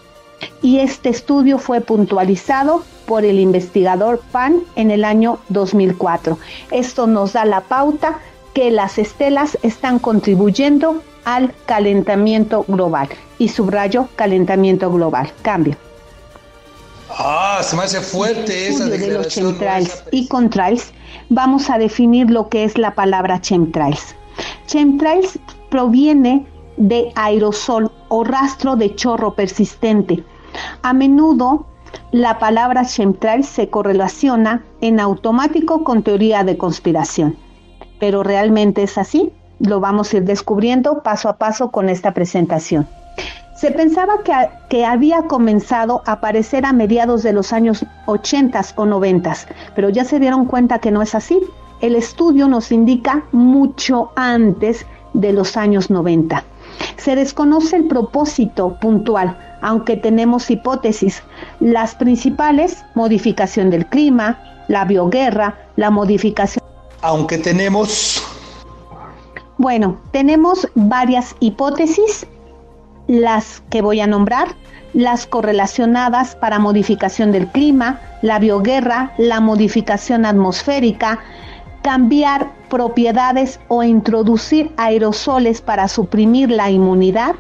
[0.62, 6.38] Y este estudio fue puntualizado por el investigador Pan en el año 2004.
[6.72, 8.20] Esto nos da la pauta
[8.54, 13.10] que las estelas están contribuyendo al calentamiento global.
[13.38, 15.32] Y subrayo calentamiento global.
[15.42, 15.76] Cambio.
[17.10, 20.92] Ah, se me hace fuerte esa de los chemtrails y contrails,
[21.30, 24.16] vamos a definir lo que es la palabra chemtrails.
[24.68, 26.46] Chemtrails proviene
[26.78, 30.24] de aerosol o rastro de chorro persistente.
[30.82, 31.66] A menudo
[32.12, 37.36] la palabra chemtrails se correlaciona en automático con teoría de conspiración.
[38.00, 39.32] Pero realmente es así.
[39.60, 42.88] Lo vamos a ir descubriendo paso a paso con esta presentación.
[43.56, 44.34] Se pensaba que,
[44.70, 49.34] que, había comenzado a aparecer a mediados de los años 80 o 90,
[49.76, 51.40] pero ya se dieron cuenta que no es así.
[51.80, 56.44] El estudio nos indica mucho antes de los años 90.
[56.98, 61.24] Se desconoce el propósito puntual, aunque tenemos hipótesis.
[61.60, 66.64] Las principales, modificación del clima, la bioguerra, la modificación...
[67.02, 68.24] Aunque tenemos...
[69.58, 72.28] Bueno, tenemos varias hipótesis,
[73.08, 74.50] las que voy a nombrar,
[74.94, 81.20] las correlacionadas para modificación del clima, la bioguerra, la modificación atmosférica,
[81.86, 87.36] cambiar propiedades o introducir aerosoles para suprimir la inmunidad,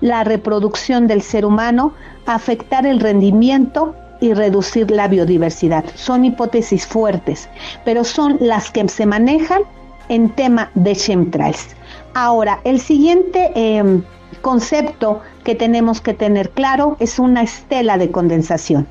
[0.00, 1.92] la reproducción del ser humano,
[2.24, 5.84] afectar el rendimiento y reducir la biodiversidad.
[5.96, 7.48] Son hipótesis fuertes,
[7.84, 9.62] pero son las que se manejan
[10.08, 11.74] en tema de chemtrails.
[12.14, 14.04] Ahora, el siguiente em,
[14.42, 18.86] concepto que tenemos que tener claro es una estela de condensación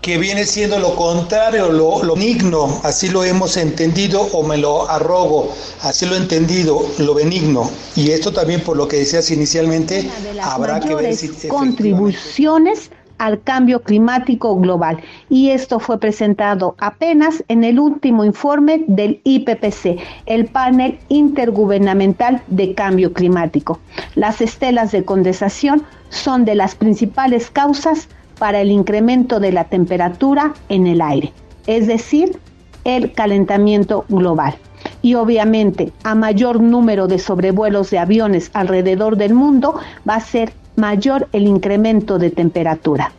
[0.00, 4.88] que viene siendo lo contrario, lo, lo benigno, así lo hemos entendido o me lo
[4.88, 7.70] arrogo, así lo he entendido, lo benigno.
[7.96, 10.08] Y esto también por lo que decías inicialmente,
[10.42, 11.28] habrá que ver si...
[11.48, 15.02] Contribuciones al cambio climático global.
[15.28, 22.74] Y esto fue presentado apenas en el último informe del IPPC, el panel intergubernamental de
[22.74, 23.80] cambio climático.
[24.14, 28.08] Las estelas de condensación son de las principales causas
[28.38, 31.32] para el incremento de la temperatura en el aire,
[31.66, 32.38] es decir,
[32.84, 34.54] el calentamiento global.
[35.02, 39.78] Y obviamente a mayor número de sobrevuelos de aviones alrededor del mundo
[40.08, 43.12] va a ser mayor el incremento de temperatura.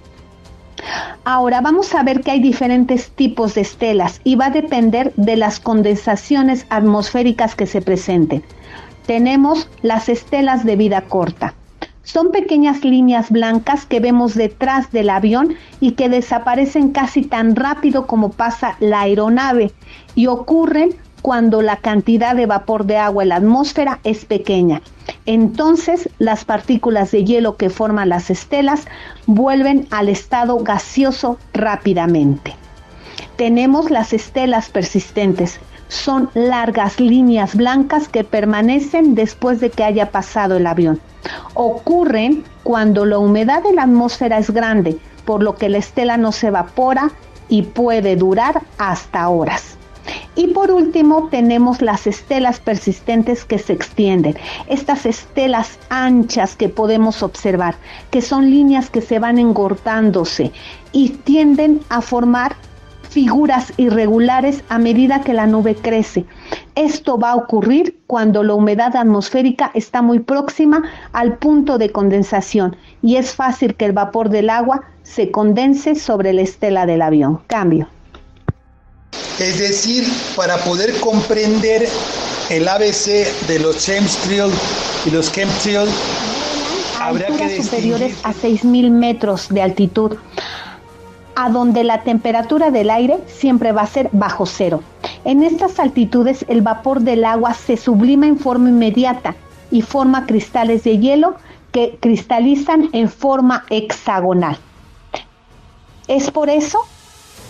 [1.25, 5.35] Ahora vamos a ver que hay diferentes tipos de estelas y va a depender de
[5.35, 8.43] las condensaciones atmosféricas que se presenten.
[9.05, 11.53] Tenemos las estelas de vida corta,
[12.07, 18.07] son pequeñas líneas blancas que vemos detrás del avión y que desaparecen casi tan rápido
[18.07, 19.73] como pasa la aeronave
[20.15, 24.81] y ocurren cuando la cantidad de vapor de agua en la atmósfera es pequeña.
[25.25, 28.87] Entonces las partículas de hielo que forman las estelas
[29.25, 32.55] vuelven al estado gaseoso rápidamente.
[33.35, 35.59] Tenemos las estelas persistentes.
[35.89, 40.99] Son largas líneas blancas que permanecen después de que haya pasado el avión.
[41.53, 46.31] Ocurren cuando la humedad de la atmósfera es grande, por lo que la estela no
[46.31, 47.11] se evapora
[47.49, 49.77] y puede durar hasta horas.
[50.35, 54.35] Y por último tenemos las estelas persistentes que se extienden.
[54.67, 57.75] Estas estelas anchas que podemos observar,
[58.11, 60.51] que son líneas que se van engordándose
[60.91, 62.55] y tienden a formar
[63.17, 66.23] figuras irregulares a medida que la nube crece.
[66.75, 72.75] Esto va a ocurrir cuando la humedad atmosférica está muy próxima al punto de condensación
[73.01, 77.39] y es fácil que el vapor del agua se condense sobre la estela del avión.
[77.47, 77.89] Cambio.
[79.39, 80.03] Es decir,
[80.35, 81.87] para poder comprender
[82.51, 84.53] el ABC de los chemtrails
[85.07, 85.89] y los chemtrails,
[86.99, 90.17] habría que superiores a 6.000 metros de altitud,
[91.39, 94.81] a donde la temperatura del aire siempre va a ser bajo cero.
[95.23, 99.35] En estas altitudes el vapor del agua se sublima en forma inmediata
[99.69, 101.35] y forma cristales de hielo
[101.71, 104.57] que cristalizan en forma hexagonal.
[106.07, 106.79] Es por eso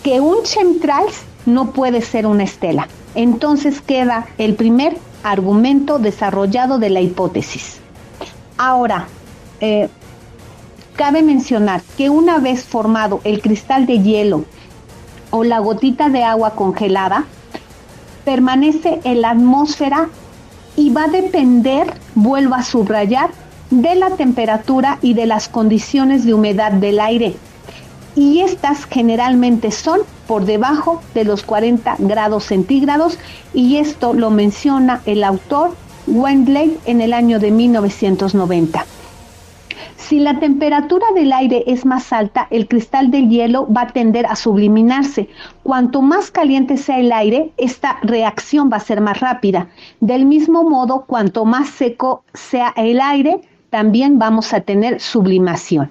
[0.02, 2.88] que un chemtrails no puede ser una estela.
[3.14, 7.80] Entonces queda el primer argumento desarrollado de la hipótesis.
[8.58, 9.08] Ahora,
[9.62, 9.88] eh,
[10.98, 14.44] cabe mencionar que una vez formado el cristal de hielo
[15.30, 17.24] o la gotita de agua congelada,
[18.24, 20.08] permanece en la atmósfera
[20.74, 23.30] y va a depender, vuelvo a subrayar,
[23.70, 27.36] de la temperatura y de las condiciones de humedad del aire.
[28.16, 33.18] Y estas generalmente son por debajo de los 40 grados centígrados
[33.54, 35.76] y esto lo menciona el autor
[36.08, 38.84] Wendley en el año de 1990.
[39.98, 44.26] Si la temperatura del aire es más alta, el cristal del hielo va a tender
[44.26, 45.28] a subliminarse.
[45.64, 49.66] Cuanto más caliente sea el aire, esta reacción va a ser más rápida.
[50.00, 53.40] Del mismo modo, cuanto más seco sea el aire,
[53.70, 55.90] también vamos a tener sublimación.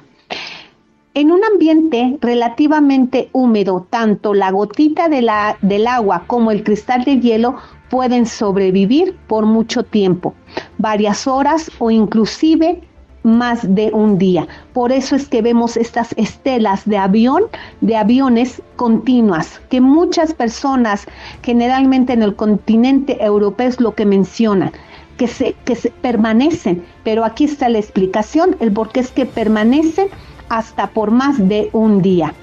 [1.13, 7.57] En un ambiente relativamente húmedo, tanto la gotita del agua como el cristal de hielo
[7.89, 10.33] pueden sobrevivir por mucho tiempo,
[10.77, 12.81] varias horas o inclusive
[13.27, 14.47] más de un día.
[14.73, 17.43] Por eso es que vemos estas estelas de avión,
[17.81, 21.05] de aviones continuas, que muchas personas,
[21.43, 24.71] generalmente en el continente europeo, es lo que mencionan.
[25.17, 29.25] Que se, que se permanecen, pero aquí está la explicación, el por qué es que
[29.25, 30.09] permanecen
[30.49, 32.35] hasta por más de un día.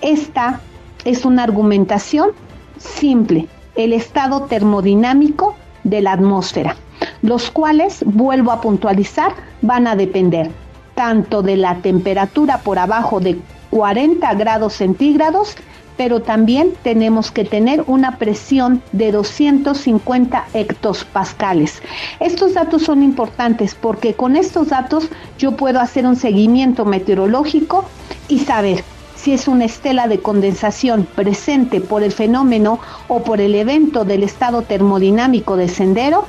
[0.00, 0.60] Esta
[1.04, 2.30] es una argumentación
[2.78, 6.76] simple, el estado termodinámico de la atmósfera,
[7.22, 10.50] los cuales, vuelvo a puntualizar, van a depender
[10.94, 13.38] tanto de la temperatura por abajo de
[13.70, 15.56] 40 grados centígrados
[15.96, 21.82] pero también tenemos que tener una presión de 250 hectopascales.
[22.20, 25.08] Estos datos son importantes porque con estos datos
[25.38, 27.84] yo puedo hacer un seguimiento meteorológico
[28.28, 28.84] y saber
[29.22, 34.24] si es una estela de condensación presente por el fenómeno o por el evento del
[34.24, 36.26] estado termodinámico de sendero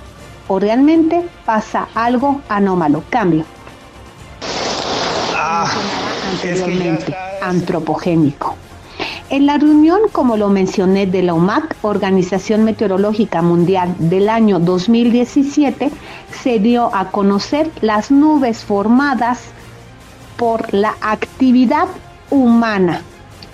[0.48, 3.04] o realmente pasa algo anómalo.
[3.10, 3.46] Cambio.
[5.36, 5.68] Ah,
[6.34, 8.56] anteriormente, antropogénico.
[9.32, 15.90] En la reunión, como lo mencioné, de la UMAC, Organización Meteorológica Mundial del año 2017,
[16.44, 19.40] se dio a conocer las nubes formadas
[20.38, 21.88] por la actividad
[22.34, 23.04] humana.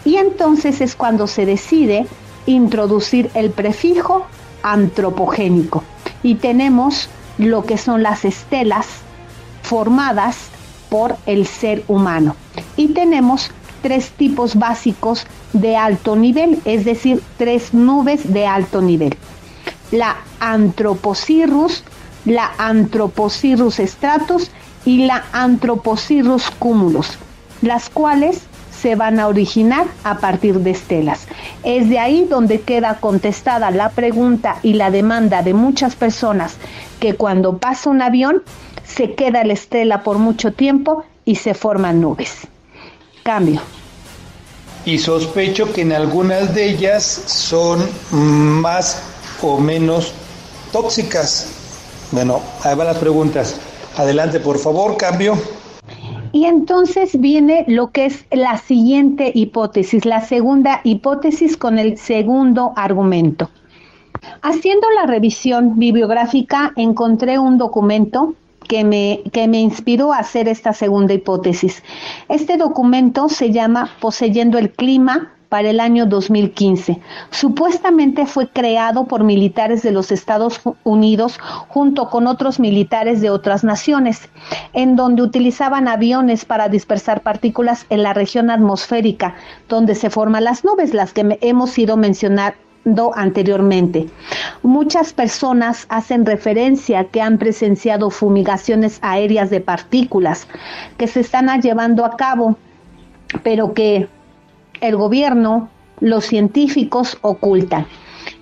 [0.06, 2.08] Y entonces es cuando se decide
[2.46, 4.26] introducir el prefijo
[4.64, 5.84] antropogénico.
[6.24, 8.88] Y tenemos lo que son las estelas
[9.62, 10.38] formadas
[10.90, 12.36] por el ser humano.
[12.78, 13.52] Y tenemos
[13.82, 19.16] tres tipos básicos de alto nivel, es decir, tres nubes de alto nivel.
[19.92, 21.84] La Anthropocirrus,
[22.26, 24.52] la Anthropocirrus stratus
[24.86, 27.18] y la Anthropocirrus cumulus,
[27.62, 28.42] las cuales
[28.82, 31.28] se van a originar a partir de estelas.
[31.64, 36.58] Es de ahí donde queda contestada la pregunta y la demanda de muchas personas
[37.00, 38.44] que cuando pasa un avión
[38.84, 42.48] se queda la estela por mucho tiempo y se forman nubes.
[43.24, 43.62] Cambio
[44.86, 49.02] y sospecho que en algunas de ellas son más
[49.42, 50.14] o menos
[50.72, 51.48] tóxicas.
[52.12, 53.56] Bueno, ahí van las preguntas.
[53.98, 55.38] Adelante, por favor, cambio.
[56.32, 62.74] Y entonces viene lo que es la siguiente hipótesis, la segunda hipótesis con el segundo
[62.76, 63.50] argumento.
[64.42, 68.36] Haciendo la revisión bibliográfica encontré un documento
[68.68, 71.84] que me, que me inspiró a hacer esta segunda hipótesis.
[72.28, 77.00] Este documento se llama Poseyendo el Clima para el año 2015.
[77.32, 83.64] Supuestamente fue creado por militares de los Estados Unidos junto con otros militares de otras
[83.64, 84.30] naciones,
[84.74, 89.36] en donde utilizaban aviones para dispersar partículas en la región atmosférica,
[89.68, 92.56] donde se forman las nubes, las que hemos ido mencionar
[93.16, 94.08] anteriormente.
[94.64, 100.48] Muchas personas hacen referencia que han presenciado fumigaciones aéreas de partículas
[100.98, 102.58] que se están llevando a cabo,
[103.44, 104.08] pero que
[104.82, 105.70] el gobierno,
[106.00, 107.86] los científicos ocultan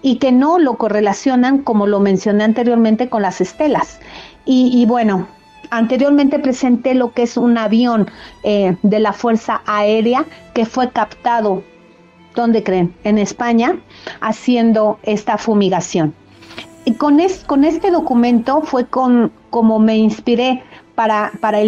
[0.01, 3.99] y que no lo correlacionan, como lo mencioné anteriormente, con las estelas.
[4.45, 5.27] Y, bueno,
[5.72, 8.09] anteriormente presenté lo que es un avión
[8.43, 10.23] eh, de la Fuerza Aérea
[10.53, 11.64] que fue captado
[12.38, 12.93] ¿dónde creen?
[13.03, 13.77] En España,
[14.22, 16.14] haciendo esta fumigación.
[16.85, 20.64] Y con, con este documento fue con, como me inspiré
[20.97, 21.59] para, para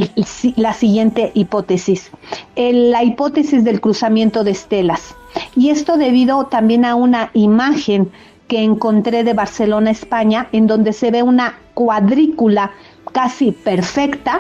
[0.56, 2.10] la siguiente hipótesis,
[2.56, 5.16] la hipótesis del cruzamiento de estelas.
[5.56, 8.10] Y esto debido también a una imagen
[8.48, 12.72] que encontré de Barcelona, España, en donde se ve una cuadrícula
[13.12, 14.40] casi perfecta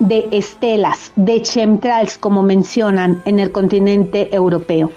[0.00, 4.90] de estelas, de chemtrails, como mencionan en el continente europeo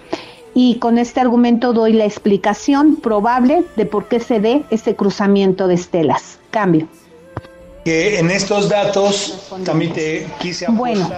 [0.56, 5.68] y con este argumento doy la explicación probable de por qué se dé ese cruzamiento
[5.68, 6.40] de estelas.
[6.50, 6.88] Cambio.
[7.90, 11.10] Que en estos datos también te quise Bueno,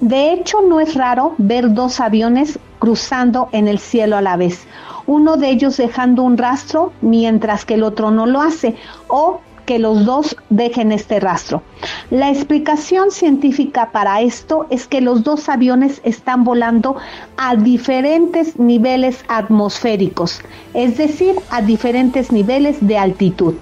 [0.00, 4.60] de hecho no es raro ver dos aviones cruzando en el cielo a la vez,
[5.06, 8.74] uno de ellos dejando un rastro mientras que el otro no lo hace,
[9.08, 11.62] o que los dos dejen este rastro.
[12.08, 16.96] La explicación científica para esto es que los dos aviones están volando
[17.36, 20.40] a diferentes niveles atmosféricos,
[20.72, 23.56] es decir, a diferentes niveles de altitud.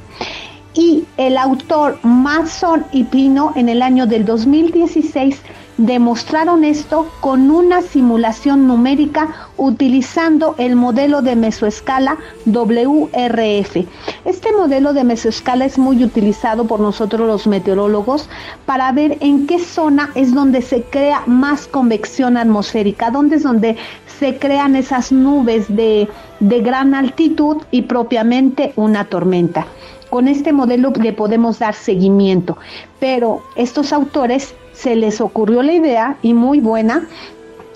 [0.74, 5.40] Y el autor Mason y Pino en el año del 2016
[5.77, 13.77] demostraron esto con una simulación numérica utilizando el modelo de mesoescala WRF.
[14.24, 18.28] Este modelo de mesoescala es muy utilizado por nosotros los meteorólogos
[18.66, 23.77] para ver en qué zona es donde se crea más convección atmosférica, dónde es donde
[24.19, 26.09] se crean esas nubes de,
[26.40, 29.66] de gran altitud y propiamente una tormenta.
[30.12, 32.59] Con este modelo le podemos dar seguimiento,
[33.01, 37.06] pero estos autores se les ocurrió la idea y muy buena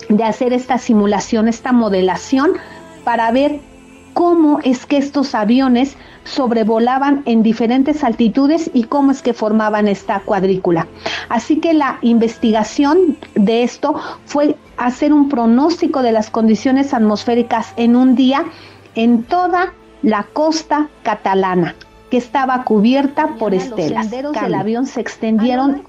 [0.07, 2.51] de hacer esta simulación, esta modelación
[3.03, 3.59] para ver
[4.13, 10.19] cómo es que estos aviones sobrevolaban en diferentes altitudes y cómo es que formaban esta
[10.19, 10.85] cuadrícula.
[11.29, 13.95] Así que la investigación de esto
[14.25, 18.45] fue hacer un pronóstico de las condiciones atmosféricas en un día
[18.93, 19.73] en toda
[20.03, 21.73] la costa catalana,
[22.09, 24.11] que estaba cubierta por estelas.
[24.11, 25.83] Los del avión se extendieron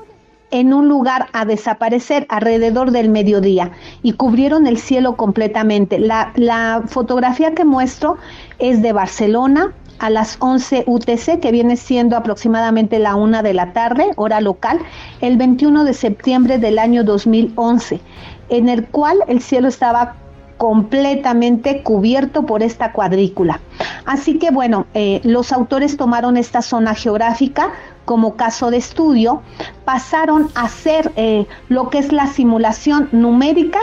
[0.50, 3.72] en un lugar a desaparecer alrededor del mediodía
[4.02, 5.98] y cubrieron el cielo completamente.
[5.98, 8.16] La, fotografía que muestro
[8.58, 13.72] es de Barcelona a las 11 UTC, que viene siendo aproximadamente la una de la
[13.72, 14.78] tarde, hora local,
[15.20, 18.00] el 21 de septiembre del año 2011,
[18.48, 20.14] en el cual el cielo estaba
[20.58, 23.60] completamente cubierto por esta cuadrícula.
[24.04, 27.72] Así que bueno, eh, los autores tomaron esta zona geográfica
[28.04, 29.42] como caso de estudio,
[29.84, 33.78] pasaron a hacer eh, lo que es la simulación numérica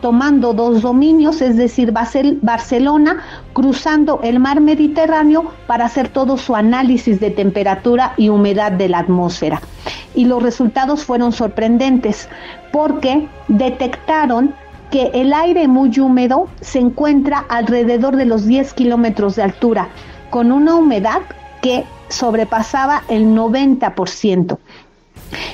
[0.00, 7.20] tomando dos dominios, es decir, Barcelona, cruzando el mar Mediterráneo para hacer todo su análisis
[7.20, 9.60] de temperatura y humedad de la atmósfera.
[10.14, 12.28] Y los resultados fueron sorprendentes
[12.72, 14.54] porque detectaron
[14.94, 19.88] que el aire muy húmedo se encuentra alrededor de los 10 kilómetros de altura,
[20.30, 21.22] con una humedad
[21.60, 24.56] que sobrepasaba el 90%.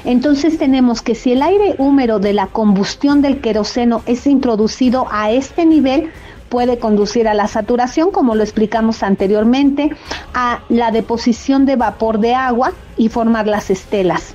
[0.05, 5.31] Entonces tenemos que si el aire húmedo de la combustión del queroseno es introducido a
[5.31, 6.11] este nivel,
[6.51, 9.89] puede conducir a la saturación, como lo explicamos anteriormente,
[10.35, 14.35] a la deposición de vapor de agua y formar las estelas.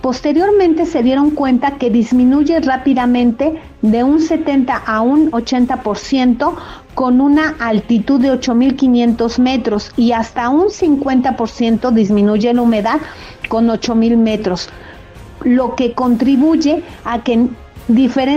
[0.00, 6.54] Posteriormente se dieron cuenta que disminuye rápidamente de un 70 a un 80%
[6.94, 13.00] con una altitud de 8.500 metros y hasta un 50% disminuye la humedad
[13.48, 14.70] con 8.000 metros,
[15.42, 17.48] lo que contribuye a que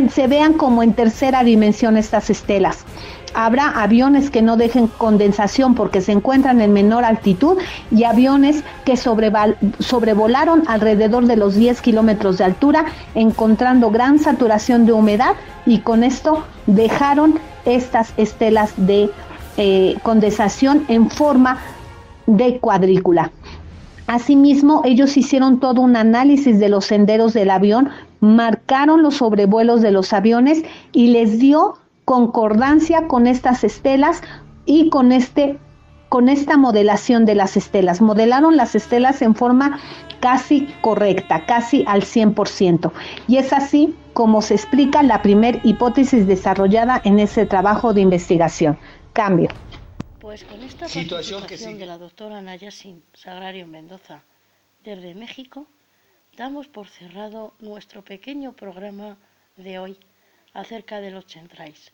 [0.09, 2.85] se vean como en tercera dimensión estas estelas.
[3.33, 7.57] Habrá aviones que no dejen condensación porque se encuentran en menor altitud
[7.91, 12.85] y aviones que sobrevolaron alrededor de los 10 kilómetros de altura,
[13.15, 15.35] encontrando gran saturación de humedad
[15.65, 19.09] y con esto dejaron estas estelas de
[19.57, 21.59] eh, condensación en forma
[22.25, 23.31] de cuadrícula.
[24.07, 27.89] Asimismo, ellos hicieron todo un análisis de los senderos del avión,
[28.19, 31.75] marcaron los sobrevuelos de los aviones y les dio
[32.05, 34.21] concordancia con estas estelas
[34.65, 35.59] y con este
[36.09, 37.99] con esta modelación de las estelas.
[37.99, 39.79] Modelaron las estelas en forma
[40.19, 42.91] casi correcta, casi al 100%.
[43.27, 48.77] Y es así como se explica la primer hipótesis desarrollada en ese trabajo de investigación.
[49.11, 49.49] Cambio.
[50.19, 54.21] Pues con esta situación que de la doctora Nayasin Sagrario Mendoza
[54.83, 55.65] desde México,
[56.37, 59.17] damos por cerrado nuestro pequeño programa
[59.57, 59.97] de hoy
[60.53, 61.91] acerca de los chentrais,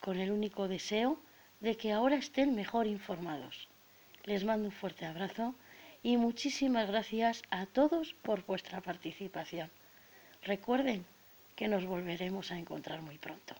[0.00, 1.18] con el único deseo
[1.60, 3.68] de que ahora estén mejor informados.
[4.24, 5.54] Les mando un fuerte abrazo
[6.02, 9.70] y muchísimas gracias a todos por vuestra participación.
[10.44, 11.04] Recuerden
[11.54, 13.54] que nos volveremos a encontrar muy pronto.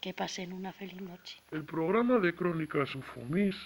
[0.00, 1.40] Que pasen una feliz noche.
[1.50, 3.56] El programa de Crónicas Ufomis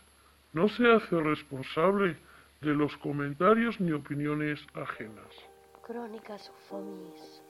[0.55, 2.17] no se hace responsable
[2.63, 5.33] de los comentarios ni opiniones ajenas.
[5.83, 7.43] Crónicas Ufomis,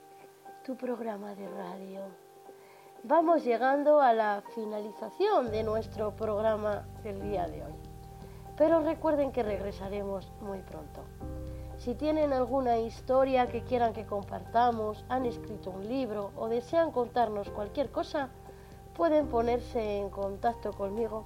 [0.64, 2.21] tu programa de radio.
[3.04, 7.72] Vamos llegando a la finalización de nuestro programa del día de hoy.
[8.56, 11.02] Pero recuerden que regresaremos muy pronto.
[11.78, 17.50] Si tienen alguna historia que quieran que compartamos, han escrito un libro o desean contarnos
[17.50, 18.28] cualquier cosa,
[18.94, 21.24] pueden ponerse en contacto conmigo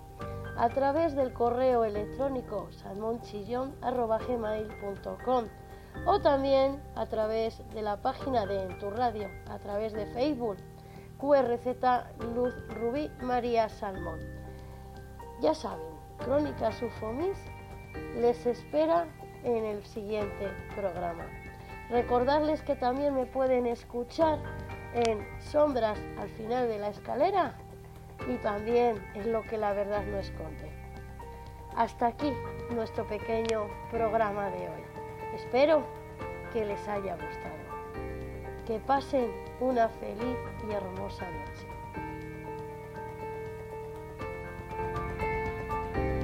[0.57, 5.45] a través del correo electrónico salmonchillón.com
[6.07, 10.57] o también a través de la página de En Tu Radio, a través de Facebook,
[11.19, 11.67] QRZ
[12.35, 14.21] Luz Rubí María Salmón.
[15.41, 15.87] Ya saben,
[16.19, 17.39] Crónicas Ufomis
[18.21, 19.07] les espera
[19.45, 21.25] en el siguiente programa.
[21.91, 24.39] Recordarles que también me pueden escuchar
[24.95, 27.55] en Sombras al final de la escalera
[28.29, 30.71] y también en lo que la verdad no esconde.
[31.77, 32.33] Hasta aquí
[32.75, 34.83] nuestro pequeño programa de hoy.
[35.35, 35.83] Espero
[36.53, 37.66] que les haya gustado.
[38.67, 39.31] Que pasen
[39.61, 40.37] una feliz
[40.69, 41.67] y hermosa noche.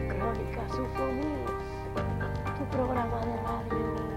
[0.08, 4.11] Crónicas Ufonías, tu programa de radio.